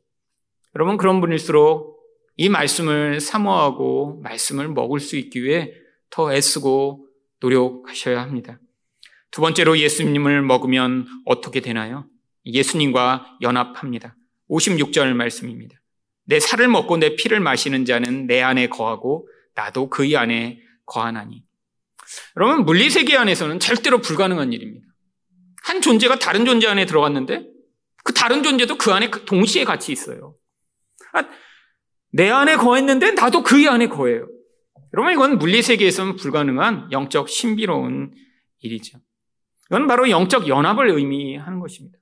여러분 0.75 0.97
그런 0.97 1.21
분일수록 1.21 1.95
이 2.35 2.49
말씀을 2.49 3.21
사모하고 3.21 4.19
말씀을 4.21 4.67
먹을 4.67 4.99
수 4.99 5.15
있기 5.15 5.43
위해 5.43 5.71
더 6.09 6.33
애쓰고 6.33 7.07
노력하셔야 7.39 8.21
합니다. 8.21 8.59
두 9.31 9.41
번째로 9.41 9.77
예수님을 9.77 10.41
먹으면 10.41 11.07
어떻게 11.25 11.59
되나요? 11.59 12.07
예수님과 12.45 13.37
연합합니다. 13.41 14.15
56절 14.49 15.13
말씀입니다. 15.13 15.75
내 16.25 16.39
살을 16.39 16.67
먹고 16.67 16.97
내 16.97 17.15
피를 17.15 17.39
마시는 17.39 17.85
자는 17.85 18.27
내 18.27 18.41
안에 18.41 18.67
거하고 18.67 19.27
나도 19.53 19.89
그의 19.89 20.15
안에 20.17 20.59
거하나니. 20.85 21.43
여러분, 22.37 22.65
물리세계 22.65 23.17
안에서는 23.17 23.59
절대로 23.59 23.99
불가능한 23.99 24.53
일입니다. 24.53 24.87
한 25.63 25.81
존재가 25.81 26.19
다른 26.19 26.45
존재 26.45 26.67
안에 26.67 26.85
들어갔는데 26.85 27.47
그 28.03 28.13
다른 28.13 28.43
존재도 28.43 28.77
그 28.77 28.91
안에 28.91 29.09
동시에 29.09 29.63
같이 29.63 29.91
있어요. 29.91 30.35
아, 31.13 31.27
내 32.11 32.29
안에 32.29 32.55
거했는데 32.55 33.11
나도 33.11 33.41
그의 33.41 33.67
안에 33.67 33.87
거해요. 33.87 34.27
여러분, 34.95 35.11
이건 35.11 35.37
물리세계에서는 35.39 36.15
불가능한 36.15 36.93
영적 36.93 37.27
신비로운 37.27 38.13
일이죠. 38.59 38.97
이건 39.69 39.87
바로 39.87 40.09
영적 40.09 40.47
연합을 40.47 40.87
의미하는 40.87 41.59
것입니다. 41.59 41.99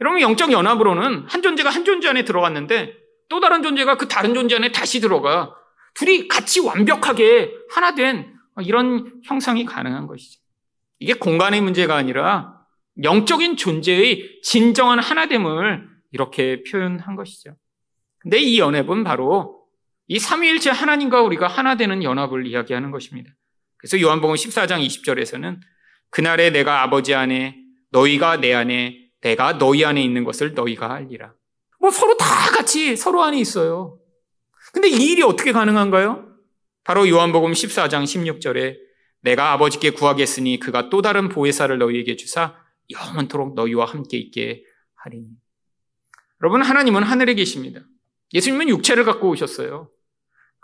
여러분, 0.00 0.20
영적 0.20 0.50
연합으로는 0.50 1.26
한 1.28 1.42
존재가 1.42 1.70
한 1.70 1.84
존재 1.84 2.08
안에 2.08 2.24
들어갔는데 2.24 2.92
또 3.28 3.38
다른 3.38 3.62
존재가 3.62 3.98
그 3.98 4.08
다른 4.08 4.34
존재 4.34 4.56
안에 4.56 4.72
다시 4.72 5.00
들어가 5.00 5.54
둘이 5.94 6.26
같이 6.26 6.58
완벽하게 6.58 7.52
하나 7.70 7.94
된 7.94 8.34
이런 8.62 9.20
형상이 9.24 9.64
가능한 9.64 10.08
것이죠. 10.08 10.40
이게 10.98 11.14
공간의 11.14 11.60
문제가 11.60 11.94
아니라 11.94 12.58
영적인 13.04 13.56
존재의 13.56 14.40
진정한 14.42 14.98
하나됨을 14.98 15.88
이렇게 16.10 16.64
표현한 16.64 17.14
것이죠. 17.14 17.54
근데 18.18 18.38
이 18.38 18.58
연합은 18.58 19.04
바로 19.04 19.63
이 20.06 20.18
삼위일체 20.18 20.70
하나님과 20.70 21.22
우리가 21.22 21.46
하나 21.46 21.76
되는 21.76 22.02
연합을 22.02 22.46
이야기하는 22.46 22.90
것입니다. 22.90 23.30
그래서 23.78 24.00
요한복음 24.00 24.34
14장 24.34 24.84
20절에서는 24.86 25.58
그날에 26.10 26.50
내가 26.50 26.82
아버지 26.82 27.14
안에 27.14 27.56
너희가 27.90 28.40
내 28.40 28.52
안에 28.52 29.10
내가 29.20 29.58
너희 29.58 29.84
안에 29.84 30.02
있는 30.02 30.24
것을 30.24 30.54
너희가 30.54 30.92
알리라. 30.92 31.34
뭐 31.80 31.90
서로 31.90 32.16
다 32.16 32.26
같이 32.50 32.96
서로 32.96 33.22
안에 33.22 33.38
있어요. 33.38 33.98
근데 34.72 34.88
이 34.88 35.12
일이 35.12 35.22
어떻게 35.22 35.52
가능한가요? 35.52 36.34
바로 36.82 37.08
요한복음 37.08 37.52
14장 37.52 38.04
16절에 38.04 38.76
내가 39.20 39.52
아버지께 39.52 39.90
구하겠으니 39.90 40.58
그가 40.58 40.90
또 40.90 41.00
다른 41.00 41.30
보혜사를 41.30 41.76
너희에게 41.78 42.16
주사 42.16 42.56
영원토록 42.90 43.54
너희와 43.54 43.86
함께 43.86 44.18
있게 44.18 44.62
하리니. 44.96 45.28
여러분 46.42 46.62
하나님은 46.62 47.02
하늘에 47.02 47.34
계십니다. 47.34 47.80
예수님은 48.34 48.68
육체를 48.68 49.04
갖고 49.04 49.30
오셨어요. 49.30 49.90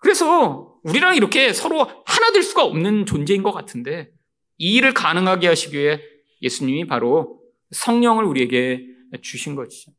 그래서 0.00 0.78
우리랑 0.82 1.14
이렇게 1.14 1.52
서로 1.52 1.86
하나 2.04 2.32
될 2.32 2.42
수가 2.42 2.64
없는 2.64 3.06
존재인 3.06 3.42
것 3.42 3.52
같은데 3.52 4.10
이 4.58 4.74
일을 4.74 4.94
가능하게 4.94 5.46
하시기 5.46 5.78
위해 5.78 6.00
예수님이 6.42 6.86
바로 6.86 7.40
성령을 7.70 8.24
우리에게 8.24 8.84
주신 9.22 9.54
것이죠. 9.54 9.92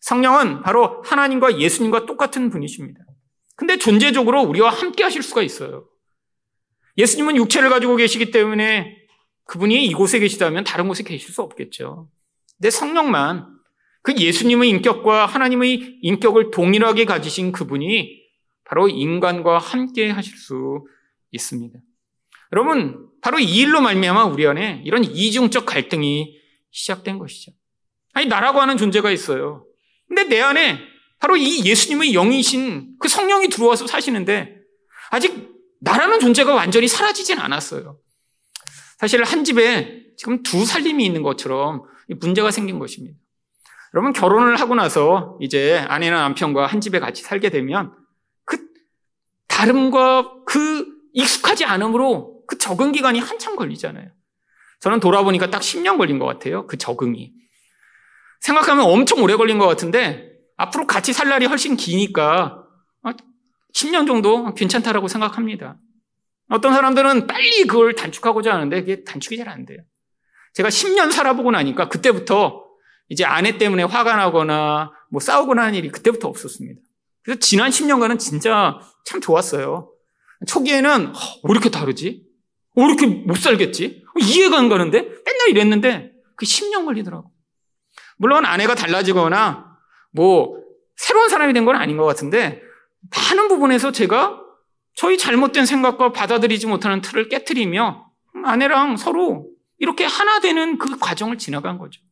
성령은 0.00 0.62
바로 0.62 1.02
하나님과 1.04 1.58
예수님과 1.58 2.06
똑같은 2.06 2.48
분이십니다. 2.50 3.00
근데 3.56 3.76
존재적으로 3.76 4.42
우리와 4.42 4.70
함께 4.70 5.02
하실 5.02 5.22
수가 5.22 5.42
있어요. 5.42 5.86
예수님은 6.96 7.36
육체를 7.36 7.68
가지고 7.68 7.96
계시기 7.96 8.30
때문에 8.30 8.96
그분이 9.44 9.84
이곳에 9.86 10.18
계시다면 10.18 10.64
다른 10.64 10.88
곳에 10.88 11.02
계실 11.02 11.32
수 11.32 11.42
없겠죠. 11.42 12.08
근데 12.56 12.70
성령만 12.70 13.46
그 14.02 14.14
예수님의 14.14 14.70
인격과 14.70 15.26
하나님의 15.26 15.98
인격을 16.02 16.50
동일하게 16.50 17.04
가지신 17.04 17.52
그분이 17.52 18.19
바로 18.70 18.88
인간과 18.88 19.58
함께 19.58 20.10
하실 20.10 20.36
수 20.36 20.86
있습니다. 21.32 21.76
여러분, 22.52 23.08
바로 23.20 23.40
이 23.40 23.44
일로 23.44 23.80
말미암아 23.80 24.26
우리 24.26 24.46
안에 24.46 24.82
이런 24.84 25.02
이중적 25.02 25.66
갈등이 25.66 26.38
시작된 26.70 27.18
것이죠. 27.18 27.50
아니 28.12 28.26
나라고 28.26 28.60
하는 28.60 28.76
존재가 28.76 29.10
있어요. 29.10 29.66
근데 30.06 30.22
내 30.24 30.40
안에 30.40 30.78
바로 31.18 31.36
이 31.36 31.64
예수님의 31.64 32.12
영이신 32.12 32.94
그 33.00 33.08
성령이 33.08 33.48
들어와서 33.48 33.88
사시는데 33.88 34.54
아직 35.10 35.50
나라는 35.80 36.20
존재가 36.20 36.54
완전히 36.54 36.86
사라지진 36.86 37.40
않았어요. 37.40 37.98
사실 38.98 39.24
한 39.24 39.42
집에 39.42 40.04
지금 40.16 40.44
두 40.44 40.64
살림이 40.64 41.04
있는 41.04 41.22
것처럼 41.24 41.82
문제가 42.20 42.52
생긴 42.52 42.78
것입니다. 42.78 43.18
여러분 43.94 44.12
결혼을 44.12 44.60
하고 44.60 44.76
나서 44.76 45.36
이제 45.40 45.84
아내나 45.88 46.20
남편과 46.20 46.66
한 46.66 46.80
집에 46.80 47.00
같이 47.00 47.24
살게 47.24 47.50
되면 47.50 47.92
그 47.92 47.99
다름과 49.60 50.44
그 50.46 50.86
익숙하지 51.12 51.66
않음으로 51.66 52.44
그 52.46 52.56
적응 52.56 52.92
기간이 52.92 53.18
한참 53.18 53.56
걸리잖아요. 53.56 54.08
저는 54.80 55.00
돌아보니까 55.00 55.50
딱 55.50 55.60
10년 55.60 55.98
걸린 55.98 56.18
것 56.18 56.24
같아요. 56.24 56.66
그 56.66 56.78
적응이. 56.78 57.34
생각하면 58.40 58.86
엄청 58.86 59.22
오래 59.22 59.36
걸린 59.36 59.58
것 59.58 59.66
같은데 59.66 60.32
앞으로 60.56 60.86
같이 60.86 61.12
살 61.12 61.28
날이 61.28 61.44
훨씬 61.44 61.76
기니까 61.76 62.64
10년 63.74 64.06
정도 64.06 64.54
괜찮다라고 64.54 65.08
생각합니다. 65.08 65.76
어떤 66.48 66.72
사람들은 66.72 67.26
빨리 67.26 67.64
그걸 67.64 67.94
단축하고자 67.94 68.54
하는데 68.54 68.80
그게 68.80 69.04
단축이 69.04 69.36
잘 69.36 69.48
안 69.48 69.66
돼요. 69.66 69.78
제가 70.54 70.70
10년 70.70 71.12
살아보고 71.12 71.50
나니까 71.50 71.88
그때부터 71.90 72.64
이제 73.10 73.24
아내 73.24 73.58
때문에 73.58 73.82
화가 73.82 74.16
나거나 74.16 74.90
뭐 75.10 75.20
싸우거나 75.20 75.62
하는 75.62 75.74
일이 75.74 75.90
그때부터 75.90 76.28
없었습니다. 76.28 76.80
그래서 77.24 77.38
지난 77.40 77.70
10년간은 77.70 78.18
진짜 78.18 78.78
참 79.04 79.20
좋았어요. 79.20 79.90
초기에는 80.46 81.08
어, 81.08 81.12
왜 81.44 81.50
이렇게 81.52 81.70
다르지? 81.70 82.24
왜 82.76 82.84
이렇게 82.84 83.06
못 83.06 83.36
살겠지? 83.36 84.04
이해가 84.20 84.58
안 84.58 84.68
가는데? 84.68 85.00
맨날 85.02 85.48
이랬는데 85.50 86.12
그 86.36 86.46
10년 86.46 86.84
걸리더라고. 86.84 87.30
물론 88.16 88.44
아내가 88.46 88.74
달라지거나 88.74 89.76
뭐 90.12 90.58
새로운 90.96 91.28
사람이 91.28 91.52
된 91.52 91.64
건 91.64 91.76
아닌 91.76 91.96
것 91.96 92.04
같은데 92.04 92.62
많은 93.14 93.48
부분에서 93.48 93.92
제가 93.92 94.38
저희 94.94 95.16
잘못된 95.16 95.64
생각과 95.66 96.12
받아들이지 96.12 96.66
못하는 96.66 97.00
틀을 97.00 97.28
깨뜨리며 97.28 98.06
아내랑 98.44 98.96
서로 98.96 99.48
이렇게 99.78 100.04
하나 100.04 100.40
되는 100.40 100.76
그 100.78 100.98
과정을 100.98 101.38
지나간 101.38 101.78
거죠. 101.78 102.02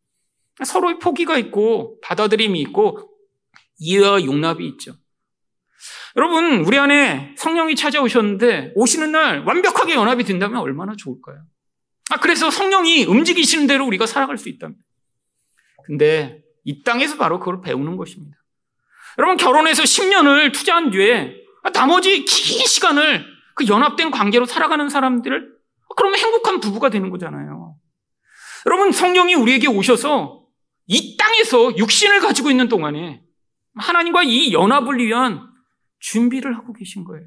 서로의 0.64 0.98
포기가 0.98 1.36
있고 1.38 1.98
받아들임이 2.02 2.60
있고 2.62 3.10
이해와 3.78 4.24
용납이 4.24 4.66
있죠. 4.68 4.92
여러분, 6.16 6.64
우리 6.64 6.78
안에 6.78 7.34
성령이 7.36 7.76
찾아오셨는데 7.76 8.72
오시는 8.74 9.12
날 9.12 9.44
완벽하게 9.44 9.94
연합이 9.94 10.24
된다면 10.24 10.58
얼마나 10.60 10.94
좋을까요? 10.96 11.42
아, 12.10 12.16
그래서 12.16 12.50
성령이 12.50 13.04
움직이시는 13.04 13.66
대로 13.66 13.86
우리가 13.86 14.06
살아갈 14.06 14.38
수 14.38 14.48
있답니다. 14.48 14.82
근데 15.84 16.42
이 16.64 16.82
땅에서 16.82 17.16
바로 17.16 17.38
그걸 17.38 17.60
배우는 17.62 17.96
것입니다. 17.96 18.36
여러분 19.18 19.36
결혼해서 19.36 19.82
10년을 19.82 20.52
투자한 20.52 20.90
뒤에 20.90 21.34
나머지 21.72 22.24
긴 22.24 22.66
시간을 22.66 23.24
그 23.54 23.66
연합된 23.66 24.10
관계로 24.10 24.46
살아가는 24.46 24.88
사람들을 24.88 25.58
그러면 25.96 26.18
행복한 26.18 26.60
부부가 26.60 26.90
되는 26.90 27.10
거잖아요. 27.10 27.76
여러분 28.66 28.92
성령이 28.92 29.34
우리에게 29.34 29.66
오셔서 29.66 30.44
이 30.86 31.16
땅에서 31.16 31.76
육신을 31.76 32.20
가지고 32.20 32.50
있는 32.50 32.68
동안에 32.68 33.22
하나님과 33.78 34.22
이 34.24 34.52
연합을 34.52 34.98
위한 34.98 35.48
준비를 36.00 36.56
하고 36.56 36.72
계신 36.72 37.04
거예요. 37.04 37.26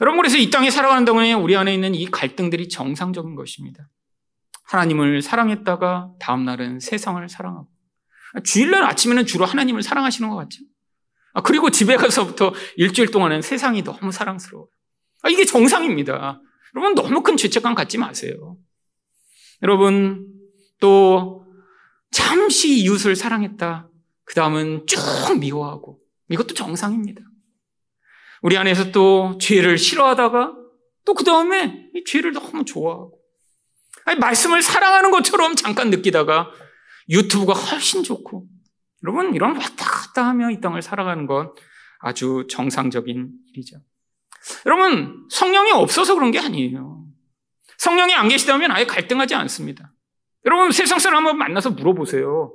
여러분, 0.00 0.18
그래서 0.18 0.36
이 0.36 0.50
땅에 0.50 0.70
살아가는 0.70 1.04
동안에 1.04 1.32
우리 1.32 1.56
안에 1.56 1.74
있는 1.74 1.94
이 1.94 2.06
갈등들이 2.06 2.68
정상적인 2.68 3.34
것입니다. 3.34 3.88
하나님을 4.64 5.22
사랑했다가 5.22 6.12
다음날은 6.20 6.80
세상을 6.80 7.26
사랑하고. 7.28 7.68
주일날 8.44 8.84
아침에는 8.84 9.26
주로 9.26 9.44
하나님을 9.46 9.82
사랑하시는 9.82 10.28
것 10.28 10.36
같죠? 10.36 10.60
아, 11.32 11.40
그리고 11.40 11.70
집에 11.70 11.96
가서부터 11.96 12.52
일주일 12.76 13.10
동안은 13.10 13.42
세상이 13.42 13.82
너무 13.82 14.12
사랑스러워요. 14.12 14.68
아, 15.22 15.28
이게 15.28 15.44
정상입니다. 15.44 16.40
여러분, 16.74 16.94
너무 16.94 17.22
큰 17.22 17.36
죄책감 17.36 17.74
갖지 17.74 17.98
마세요. 17.98 18.56
여러분, 19.62 20.26
또, 20.80 21.46
잠시 22.10 22.78
이웃을 22.80 23.16
사랑했다. 23.16 23.88
그 24.28 24.34
다음은 24.34 24.86
쭉 24.86 25.00
미워하고. 25.40 25.98
이것도 26.28 26.52
정상입니다. 26.54 27.22
우리 28.42 28.58
안에서 28.58 28.92
또 28.92 29.38
죄를 29.40 29.78
싫어하다가 29.78 30.54
또 31.06 31.14
그 31.14 31.24
다음에 31.24 31.88
이 31.94 32.04
죄를 32.04 32.32
너무 32.34 32.66
좋아하고. 32.66 33.18
아니, 34.04 34.20
말씀을 34.20 34.60
사랑하는 34.60 35.10
것처럼 35.10 35.54
잠깐 35.54 35.88
느끼다가 35.88 36.50
유튜브가 37.08 37.54
훨씬 37.54 38.02
좋고. 38.02 38.46
여러분, 39.02 39.34
이런 39.34 39.56
왔다 39.56 39.86
갔다 39.86 40.26
하며 40.26 40.50
이 40.50 40.60
땅을 40.60 40.82
살아가는 40.82 41.26
건 41.26 41.54
아주 42.00 42.46
정상적인 42.50 43.30
일이죠. 43.54 43.78
여러분, 44.66 45.26
성령이 45.30 45.72
없어서 45.72 46.14
그런 46.14 46.30
게 46.30 46.38
아니에요. 46.38 47.06
성령이 47.78 48.12
안 48.12 48.28
계시다면 48.28 48.70
아예 48.70 48.84
갈등하지 48.84 49.34
않습니다. 49.34 49.94
여러분, 50.44 50.72
세상 50.72 50.98
사람 50.98 51.26
한번 51.26 51.38
만나서 51.38 51.70
물어보세요. 51.70 52.52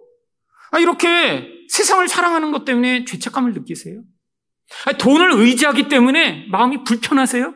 아, 0.74 0.80
이렇게 0.80 1.48
세상을 1.70 2.08
사랑하는 2.08 2.52
것 2.52 2.66
때문에 2.66 3.06
죄책감을 3.06 3.54
느끼세요? 3.54 4.02
아, 4.88 4.94
돈을 4.94 5.32
의지하기 5.34 5.88
때문에 5.88 6.48
마음이 6.50 6.84
불편하세요? 6.84 7.54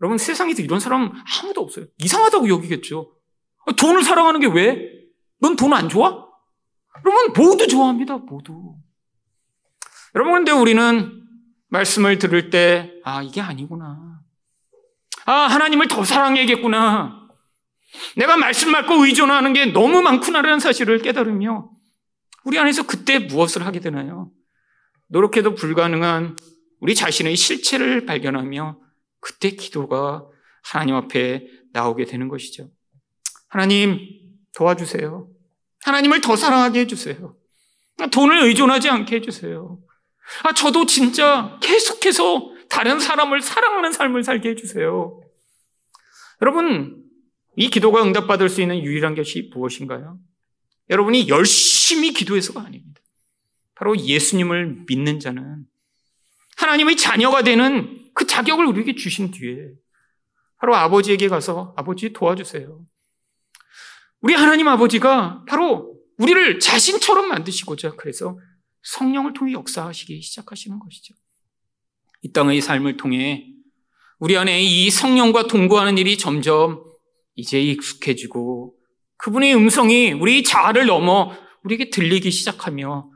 여러분, 0.00 0.16
세상에서 0.16 0.62
이런 0.62 0.80
사람 0.80 1.12
아무도 1.42 1.60
없어요. 1.60 1.84
이상하다고 1.98 2.48
여기겠죠. 2.48 3.12
아, 3.66 3.72
돈을 3.72 4.02
사랑하는 4.02 4.40
게 4.40 4.46
왜? 4.46 4.88
넌 5.40 5.56
돈 5.56 5.74
안 5.74 5.90
좋아? 5.90 6.26
여러분, 7.04 7.32
모두 7.36 7.66
좋아합니다, 7.68 8.16
모두. 8.16 8.76
여러분, 10.14 10.32
근데 10.32 10.52
우리는 10.52 11.22
말씀을 11.68 12.18
들을 12.18 12.48
때, 12.48 12.94
아, 13.04 13.22
이게 13.22 13.42
아니구나. 13.42 14.20
아, 15.26 15.32
하나님을 15.32 15.86
더 15.88 16.02
사랑해야겠구나. 16.02 17.28
내가 18.16 18.38
말씀 18.38 18.70
맞고 18.72 19.04
의존하는 19.04 19.52
게 19.52 19.66
너무 19.66 20.00
많구나라는 20.00 20.60
사실을 20.60 21.02
깨달으며, 21.02 21.68
우리 22.44 22.58
안에서 22.58 22.86
그때 22.86 23.18
무엇을 23.18 23.66
하게 23.66 23.80
되나요? 23.80 24.30
노력해도 25.08 25.54
불가능한 25.54 26.36
우리 26.80 26.94
자신의 26.94 27.36
실체를 27.36 28.06
발견하며, 28.06 28.78
그때 29.20 29.50
기도가 29.50 30.26
하나님 30.62 30.94
앞에 30.96 31.46
나오게 31.72 32.06
되는 32.06 32.28
것이죠. 32.28 32.70
하나님, 33.48 33.98
도와주세요. 34.56 35.28
하나님을 35.84 36.20
더 36.20 36.36
사랑하게 36.36 36.80
해주세요. 36.80 37.36
돈을 38.10 38.42
의존하지 38.44 38.88
않게 38.88 39.16
해주세요. 39.16 39.78
아, 40.44 40.54
저도 40.54 40.86
진짜 40.86 41.58
계속해서 41.62 42.52
다른 42.68 42.98
사람을 42.98 43.42
사랑하는 43.42 43.92
삶을 43.92 44.24
살게 44.24 44.50
해주세요. 44.50 45.20
여러분, 46.40 47.04
이 47.56 47.68
기도가 47.68 48.02
응답받을 48.02 48.48
수 48.48 48.62
있는 48.62 48.82
유일한 48.82 49.14
것이 49.14 49.50
무엇인가요? 49.54 50.18
여러분이 50.90 51.28
열심히 51.28 51.71
기도해서가 52.00 52.62
아닙니다. 52.62 53.00
바로 53.74 53.98
예수님을 53.98 54.84
믿는 54.88 55.20
자는 55.20 55.64
하나님의 56.56 56.96
자녀가 56.96 57.42
되는 57.42 58.10
그 58.14 58.26
자격을 58.26 58.66
우리에게 58.66 58.94
주신 58.94 59.30
뒤에 59.30 59.72
바로 60.58 60.76
아버지에게 60.76 61.28
가서 61.28 61.74
아버지 61.76 62.12
도와주세요. 62.12 62.84
우리 64.20 64.34
하나님 64.34 64.68
아버지가 64.68 65.44
바로 65.48 65.98
우리를 66.18 66.60
자신처럼 66.60 67.28
만드시고자 67.28 67.96
그래서 67.96 68.38
성령을 68.82 69.32
통해 69.32 69.52
역사하시기 69.52 70.22
시작하시는 70.22 70.78
것이죠. 70.78 71.14
이 72.22 72.32
땅의 72.32 72.60
삶을 72.60 72.96
통해 72.96 73.48
우리 74.18 74.36
안에 74.36 74.62
이 74.62 74.88
성령과 74.90 75.48
동거하는 75.48 75.98
일이 75.98 76.16
점점 76.16 76.84
이제 77.34 77.60
익숙해지고 77.60 78.76
그분의 79.16 79.54
음성이 79.56 80.12
우리 80.12 80.44
자아를 80.44 80.86
넘어 80.86 81.32
우리에게 81.64 81.90
들리기 81.90 82.30
시작하며 82.30 83.10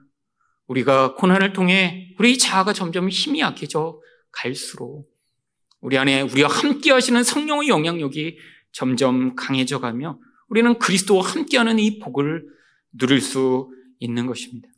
우리가 0.66 1.14
고난을 1.14 1.52
통해 1.52 2.14
우리 2.18 2.38
자아가 2.38 2.72
점점 2.72 3.08
힘이 3.08 3.40
약해져 3.40 4.00
갈수록 4.32 5.08
우리 5.80 5.98
안에 5.98 6.22
우리와 6.22 6.48
함께 6.48 6.90
하시는 6.90 7.22
성령의 7.22 7.68
영향력이 7.68 8.38
점점 8.72 9.34
강해져 9.36 9.80
가며 9.80 10.18
우리는 10.48 10.78
그리스도와 10.78 11.26
함께하는 11.26 11.78
이 11.78 11.98
복을 11.98 12.46
누릴 12.92 13.20
수 13.20 13.70
있는 13.98 14.26
것입니다. 14.26 14.68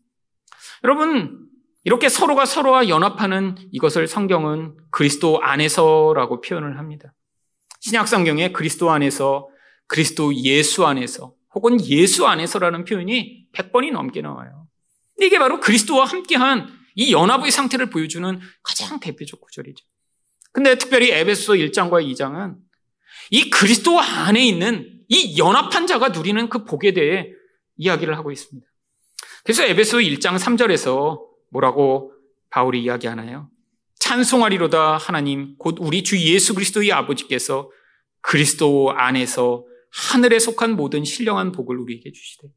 여러분, 0.85 1.49
이렇게 1.85 2.09
서로가 2.09 2.47
서로와 2.47 2.89
연합하는 2.89 3.57
이것을 3.73 4.07
성경은 4.07 4.77
그리스도 4.91 5.41
안에서라고 5.43 6.41
표현을 6.41 6.79
합니다. 6.79 7.15
신약 7.81 8.09
성경에 8.09 8.53
그리스도 8.53 8.91
안에서, 8.91 9.49
그리스도 9.87 10.35
예수 10.35 10.87
안에서, 10.87 11.35
혹은 11.59 11.85
예수 11.87 12.25
안에서라는 12.25 12.85
표현이 12.85 13.49
100번이 13.53 13.91
넘게 13.91 14.21
나와요. 14.21 14.69
이게 15.21 15.41
바로 15.41 15.59
그리스도와 15.59 16.05
함께한 16.05 16.69
이 16.95 17.13
연합의 17.13 17.51
상태를 17.51 17.91
보여주는 17.91 18.41
가장 18.63 19.01
대표적 19.01 19.41
구절이죠. 19.41 19.85
근데 20.53 20.79
특별히 20.79 21.11
에베소 21.11 21.55
1장과 21.55 22.07
2장은 22.13 22.55
이 23.31 23.51
그리스도 23.51 23.99
안에 23.99 24.41
있는 24.47 25.01
이 25.09 25.37
연합한 25.37 25.89
자가 25.89 26.11
누리는 26.11 26.49
그 26.49 26.65
복에 26.65 26.93
대해 26.93 27.33
이야기를 27.77 28.17
하고 28.17 28.31
있습니다. 28.31 28.65
그래서 29.43 29.65
에베소 29.65 29.99
1장 29.99 30.39
3절에서 30.39 31.21
뭐라고 31.51 32.13
바울이 32.51 32.85
이야기하나요? 32.85 33.51
찬송하리로다 33.99 34.97
하나님 34.97 35.57
곧 35.59 35.79
우리 35.81 36.05
주 36.05 36.17
예수 36.21 36.55
그리스도의 36.55 36.93
아버지께서 36.93 37.69
그리스도 38.21 38.93
안에서 38.93 39.65
하늘에 39.91 40.39
속한 40.39 40.77
모든 40.77 41.05
신령한 41.05 41.53
복을 41.53 41.79
우리에게 41.79 42.13
주시되 42.13 42.49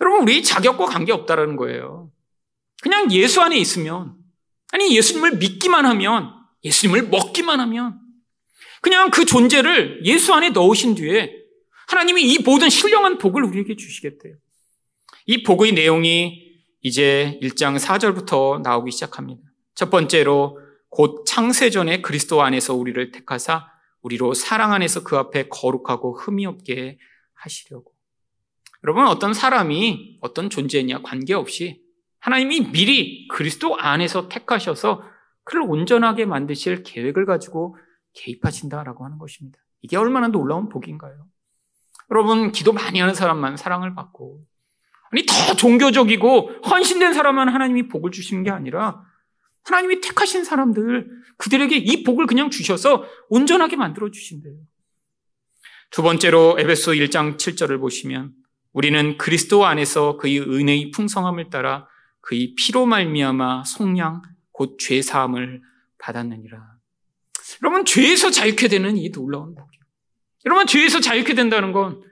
여러분 0.00 0.22
우리 0.22 0.42
자격과 0.42 0.86
관계없다라는 0.86 1.56
거예요. 1.56 2.10
그냥 2.82 3.10
예수 3.12 3.40
안에 3.40 3.56
있으면 3.58 4.14
아니 4.72 4.96
예수님을 4.96 5.38
믿기만 5.38 5.86
하면 5.86 6.34
예수님을 6.64 7.08
먹기만 7.08 7.60
하면 7.60 8.00
그냥 8.80 9.10
그 9.10 9.24
존재를 9.24 10.04
예수 10.04 10.32
안에 10.34 10.50
넣으신 10.50 10.94
뒤에 10.94 11.32
하나님이 11.88 12.22
이 12.22 12.38
모든 12.40 12.68
신령한 12.68 13.18
복을 13.18 13.42
우리에게 13.42 13.76
주시겠대요. 13.76 14.34
이 15.26 15.42
복의 15.42 15.72
내용이 15.72 16.48
이제 16.82 17.38
1장 17.42 17.78
4절부터 17.78 18.62
나오기 18.62 18.92
시작합니다. 18.92 19.42
첫 19.74 19.90
번째로 19.90 20.58
곧 20.90 21.24
창세전에 21.26 22.02
그리스도 22.02 22.42
안에서 22.42 22.74
우리를 22.74 23.10
택하사 23.10 23.66
우리로 24.08 24.32
사랑 24.32 24.72
안에서 24.72 25.04
그 25.04 25.18
앞에 25.18 25.48
거룩하고 25.48 26.18
흠이 26.18 26.46
없게 26.46 26.98
하시려고. 27.34 27.92
여러분 28.84 29.06
어떤 29.06 29.34
사람이 29.34 30.18
어떤 30.22 30.48
존재냐 30.48 31.02
관계없이 31.02 31.82
하나님이 32.20 32.72
미리 32.72 33.28
그리스도 33.28 33.78
안에서 33.78 34.28
택하셔서 34.28 35.02
그를 35.44 35.62
온전하게 35.62 36.24
만드실 36.24 36.84
계획을 36.84 37.26
가지고 37.26 37.76
개입하신다라고 38.14 39.04
하는 39.04 39.18
것입니다. 39.18 39.58
이게 39.82 39.96
얼마나 39.96 40.28
놀라운 40.28 40.68
복인가요? 40.68 41.26
여러분 42.10 42.52
기도 42.52 42.72
많이 42.72 43.00
하는 43.00 43.14
사람만 43.14 43.56
사랑을 43.56 43.94
받고 43.94 44.44
아니 45.10 45.24
더 45.26 45.54
종교적이고 45.54 46.62
헌신된 46.64 47.12
사람만 47.12 47.48
하나님이 47.48 47.88
복을 47.88 48.10
주시는 48.10 48.42
게 48.42 48.50
아니라 48.50 49.02
하나님이 49.68 50.00
택하신 50.00 50.44
사람들 50.44 51.08
그들에게 51.36 51.76
이 51.76 52.02
복을 52.02 52.26
그냥 52.26 52.50
주셔서 52.50 53.04
온전하게 53.28 53.76
만들어 53.76 54.10
주신대요. 54.10 54.54
두 55.90 56.02
번째로 56.02 56.56
에베소 56.58 56.92
1장 56.92 57.36
7절을 57.36 57.78
보시면 57.80 58.32
우리는 58.72 59.16
그리스도 59.18 59.66
안에서 59.66 60.16
그의 60.16 60.40
은혜의 60.40 60.90
풍성함을 60.92 61.50
따라 61.50 61.86
그의 62.20 62.54
피로 62.56 62.86
말미암아 62.86 63.64
속량 63.64 64.22
곧 64.52 64.78
죄 64.78 65.02
사함을 65.02 65.62
받았느니라. 65.98 66.58
여러분 67.62 67.84
죄에서 67.84 68.30
자유케 68.30 68.68
되는 68.68 68.96
이 68.96 69.10
놀라운 69.10 69.54
복이요. 69.54 69.80
여러분 70.46 70.66
죄에서 70.66 71.00
자유케 71.00 71.34
된다는 71.34 71.72
건 71.72 72.02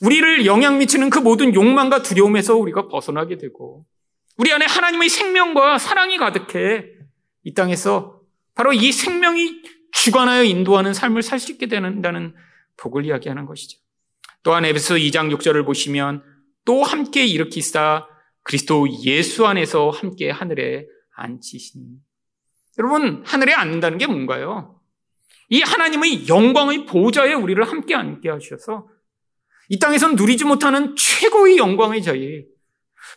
우리를 0.00 0.46
영향 0.46 0.78
미치는 0.78 1.10
그 1.10 1.18
모든 1.18 1.54
욕망과 1.54 2.02
두려움에서 2.02 2.56
우리가 2.56 2.88
벗어나게 2.88 3.38
되고 3.38 3.84
우리 4.36 4.52
안에 4.52 4.66
하나님의 4.66 5.08
생명과 5.08 5.78
사랑이 5.78 6.16
가득해 6.16 6.84
이 7.44 7.54
땅에서 7.54 8.20
바로 8.54 8.72
이 8.72 8.92
생명이 8.92 9.62
주관하여 9.92 10.44
인도하는 10.44 10.94
삶을 10.94 11.22
살 11.22 11.38
수 11.38 11.52
있게 11.52 11.66
된다는 11.66 12.34
복을 12.76 13.04
이야기하는 13.06 13.46
것이죠. 13.46 13.78
또한 14.42 14.64
에베소 14.64 14.94
2장 14.94 15.34
6절을 15.36 15.64
보시면 15.64 16.22
또 16.64 16.82
함께 16.82 17.24
일으키사 17.26 18.06
그리스도 18.42 18.88
예수 19.04 19.46
안에서 19.46 19.90
함께 19.90 20.30
하늘에 20.30 20.86
앉히시니. 21.14 21.84
여러분, 22.78 23.22
하늘에 23.24 23.52
앉는다는 23.52 23.98
게 23.98 24.06
뭔가요? 24.06 24.80
이 25.48 25.60
하나님의 25.60 26.28
영광의 26.28 26.86
보좌에 26.86 27.34
우리를 27.34 27.62
함께 27.62 27.94
앉게 27.94 28.30
하셔서 28.30 28.88
이 29.68 29.78
땅에선 29.78 30.16
누리지 30.16 30.44
못하는 30.44 30.96
최고의 30.96 31.58
영광의 31.58 32.02
자리에 32.02 32.44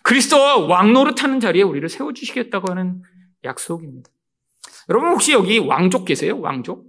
그리스도와 0.06 0.58
왕노릇하는 0.68 1.40
자리에 1.40 1.64
우리를 1.64 1.90
세워주시겠다고 1.90 2.70
하는 2.70 3.02
약속입니다. 3.44 4.08
여러분 4.90 5.10
혹시 5.10 5.34
여기 5.34 5.58
왕족 5.58 6.06
계세요? 6.06 6.40
왕족? 6.40 6.86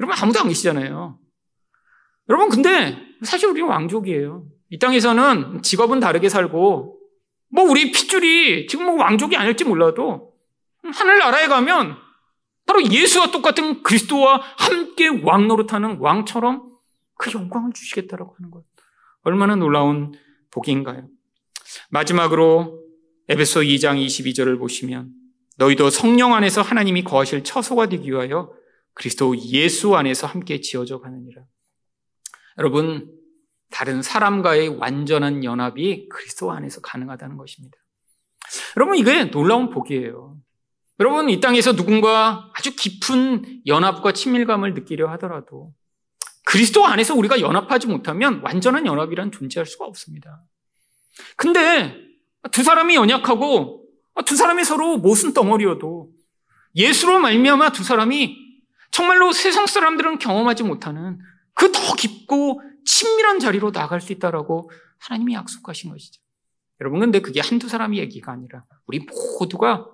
여러분 0.00 0.16
아무도 0.20 0.40
안 0.40 0.48
계시잖아요. 0.48 1.20
여러분 2.28 2.48
근데 2.48 2.98
사실 3.22 3.48
우리 3.48 3.62
왕족이에요. 3.62 4.44
이 4.70 4.78
땅에서는 4.80 5.62
직업은 5.62 6.00
다르게 6.00 6.28
살고 6.28 6.98
뭐 7.50 7.64
우리 7.64 7.92
핏줄이 7.92 8.66
지금 8.66 8.86
뭐 8.86 8.96
왕족이 8.96 9.36
아닐지 9.36 9.64
몰라도 9.64 10.34
하늘나라에 10.82 11.46
가면 11.46 11.96
바로 12.66 12.82
예수와 12.82 13.30
똑같은 13.30 13.84
그리스도와 13.84 14.42
함께 14.58 15.06
왕노릇하는 15.06 15.98
왕처럼 15.98 16.68
그 17.14 17.30
영광을 17.32 17.72
주시겠다라고 17.72 18.34
하는 18.36 18.50
것. 18.50 18.64
얼마나 19.22 19.54
놀라운 19.54 20.12
복인가요? 20.50 21.06
마지막으로 21.90 22.84
에베소 23.28 23.60
2장 23.60 24.04
22절을 24.04 24.58
보시면 24.58 25.12
너희도 25.58 25.90
성령 25.90 26.34
안에서 26.34 26.62
하나님이 26.62 27.04
거하실 27.04 27.44
처소가 27.44 27.88
되기 27.88 28.10
위하여 28.10 28.52
그리스도 28.94 29.36
예수 29.38 29.96
안에서 29.96 30.26
함께 30.26 30.60
지어져 30.60 31.00
가느니라. 31.00 31.42
여러분, 32.58 33.12
다른 33.70 34.02
사람과의 34.02 34.68
완전한 34.68 35.44
연합이 35.44 36.08
그리스도 36.08 36.50
안에서 36.52 36.80
가능하다는 36.80 37.36
것입니다. 37.36 37.76
여러분, 38.76 38.96
이게 38.96 39.24
놀라운 39.30 39.70
복이에요. 39.70 40.36
여러분, 41.00 41.30
이 41.30 41.38
땅에서 41.40 41.76
누군가 41.76 42.50
아주 42.54 42.74
깊은 42.74 43.62
연합과 43.66 44.12
친밀감을 44.12 44.74
느끼려 44.74 45.08
하더라도 45.12 45.72
그리스도 46.44 46.86
안에서 46.86 47.14
우리가 47.14 47.40
연합하지 47.40 47.88
못하면 47.88 48.40
완전한 48.42 48.86
연합이란 48.86 49.30
존재할 49.30 49.66
수가 49.66 49.84
없습니다. 49.84 50.42
근데 51.36 51.96
두 52.52 52.62
사람이 52.62 52.94
연약하고 52.94 53.84
두 54.24 54.36
사람이 54.36 54.64
서로 54.64 54.98
모순 54.98 55.32
덩어리여도 55.32 56.10
예수로 56.74 57.18
말미암아 57.20 57.72
두 57.72 57.84
사람이 57.84 58.36
정말로 58.90 59.32
세상 59.32 59.66
사람들은 59.66 60.18
경험하지 60.18 60.64
못하는 60.64 61.18
그 61.54 61.72
더 61.72 61.94
깊고 61.94 62.62
친밀한 62.84 63.38
자리로 63.38 63.72
나갈 63.72 64.00
수 64.00 64.12
있다라고 64.12 64.70
하나님이 64.98 65.34
약속하신 65.34 65.90
것이죠. 65.90 66.20
여러분 66.80 67.00
근데 67.00 67.20
그게 67.20 67.40
한두 67.40 67.68
사람의 67.68 67.98
얘기가 67.98 68.32
아니라 68.32 68.64
우리 68.86 69.04
모두가 69.40 69.86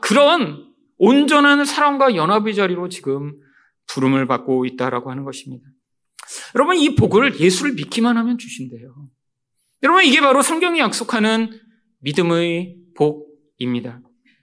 그런 0.00 0.72
온전한 0.98 1.64
사랑과 1.64 2.14
연합의 2.14 2.54
자리로 2.54 2.88
지금 2.88 3.38
부름을 3.86 4.26
받고 4.26 4.64
있다라고 4.64 5.10
하는 5.10 5.24
것입니다. 5.24 5.66
여러분 6.54 6.76
이 6.76 6.94
복을 6.94 7.38
예수를 7.38 7.74
믿기만 7.74 8.16
하면 8.16 8.38
주신대요. 8.38 8.94
여러분 9.82 10.04
이게 10.04 10.20
바로 10.20 10.42
성경이 10.42 10.78
약속하는 10.78 11.58
믿음의 12.00 12.76
복입니다. 12.96 14.00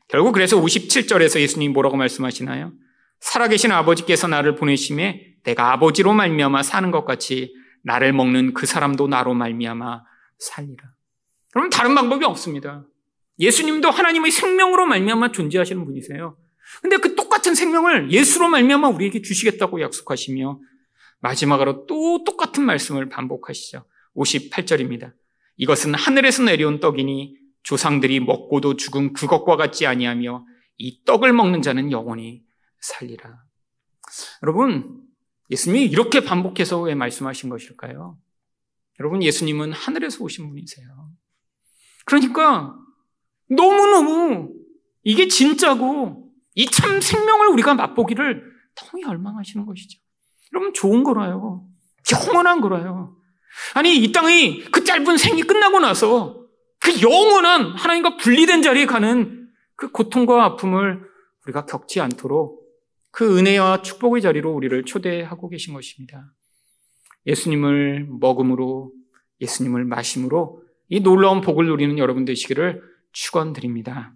결국 0.10 0.34
그래서 0.34 0.60
57절에서 0.60 1.40
예수님 1.40 1.72
뭐라고 1.72 1.96
말씀하시나요? 1.98 2.74
살아계신 3.20 3.72
아버지께서 3.72 4.28
나를 4.28 4.56
보내심에 4.56 5.36
내가 5.44 5.72
아버지로 5.72 6.14
말미암아 6.14 6.64
사는 6.64 6.92
것 6.92 7.06
같이 7.06 7.54
나를 7.84 8.12
먹는 8.12 8.54
그 8.54 8.66
사람도 8.66 9.08
나로 9.08 9.34
말미암아 9.34 10.04
살리라. 10.40 10.84
그러면 11.52 11.70
다른 11.70 11.96
방법이 11.96 12.26
없습니다. 12.26 12.86
예수님도 13.40 13.90
하나님의 13.90 14.32
생명으로 14.32 14.86
말미암아 14.86 15.32
존재하시는 15.32 15.86
분이세요. 15.86 16.38
근데 16.82 16.98
그 16.98 17.16
똑같은 17.16 17.56
생명을 17.56 18.12
예수로 18.12 18.50
말미암아 18.50 18.90
우리에게 18.90 19.22
주시겠다고 19.22 19.82
약속하시며 19.82 20.60
마지막으로 21.22 21.86
또 21.88 22.24
똑같은 22.26 22.64
말씀을 22.64 23.10
반복하시죠. 23.10 23.86
58절입니다. 24.16 25.14
이것은 25.60 25.93
하늘에서 25.93 26.43
내려온 26.43 26.80
떡이니 26.80 27.38
조상들이 27.64 28.22
먹고도 28.22 28.78
죽은 28.78 29.12
그것과 29.12 29.57
같지 29.57 29.86
아니하며 29.86 30.45
이 30.78 31.03
떡을 31.03 31.34
먹는 31.34 31.62
자는 31.62 31.91
영원히 31.91 32.43
살리라. 32.80 33.43
여러분, 34.41 35.03
예수님이 35.49 35.86
이렇게 35.86 36.22
반복해서 36.22 36.80
왜 36.82 36.95
말씀하신 36.95 37.49
것일까요? 37.49 38.18
여러분, 39.01 39.22
예수님은 39.22 39.74
하늘에서 39.74 40.24
오신 40.24 40.47
분이세요. 40.47 40.88
그러니까 42.05 42.74
너무너무 43.49 44.53
이게 45.03 45.28
진짜고 45.28 46.32
이 46.55 46.68
참 46.68 47.01
생명을 47.01 47.47
우리가 47.47 47.74
맛보기를 47.76 48.43
너무 48.76 49.03
열망하시는 49.03 49.66
것이죠. 49.66 49.99
여러분, 50.53 50.74
좋은 50.74 51.03
거라요. 51.03 51.68
영원한 52.14 52.62
거라요. 52.62 53.18
아니, 53.74 53.97
이 53.97 54.12
땅이 54.12 54.66
그 54.72 54.84
짧은 54.84 55.18
생이 55.18 55.43
끝나고 55.43 55.80
나서 55.80 56.45
그 56.80 57.02
영원한 57.02 57.74
하나님과 57.76 58.18
분리된 58.18 58.62
자리에 58.62 58.86
가는 58.86 59.47
그 59.76 59.91
고통과 59.91 60.43
아픔을 60.45 61.02
우리가 61.45 61.66
겪지 61.66 62.02
않도록 62.02 62.60
그 63.12 63.38
은혜와 63.38 63.82
축복의 63.82 64.22
자리로 64.22 64.52
우리를 64.52 64.84
초대하고 64.86 65.50
계신 65.50 65.74
것입니다. 65.74 66.32
예수님을 67.26 68.08
먹음으로, 68.10 68.91
예수님을 69.41 69.86
마심으로 69.86 70.64
이 70.89 71.00
놀라운 71.02 71.41
복을 71.41 71.66
누리는 71.66 71.97
여러분 71.97 72.26
되시기를 72.26 72.82
축원드립니다. 73.12 74.14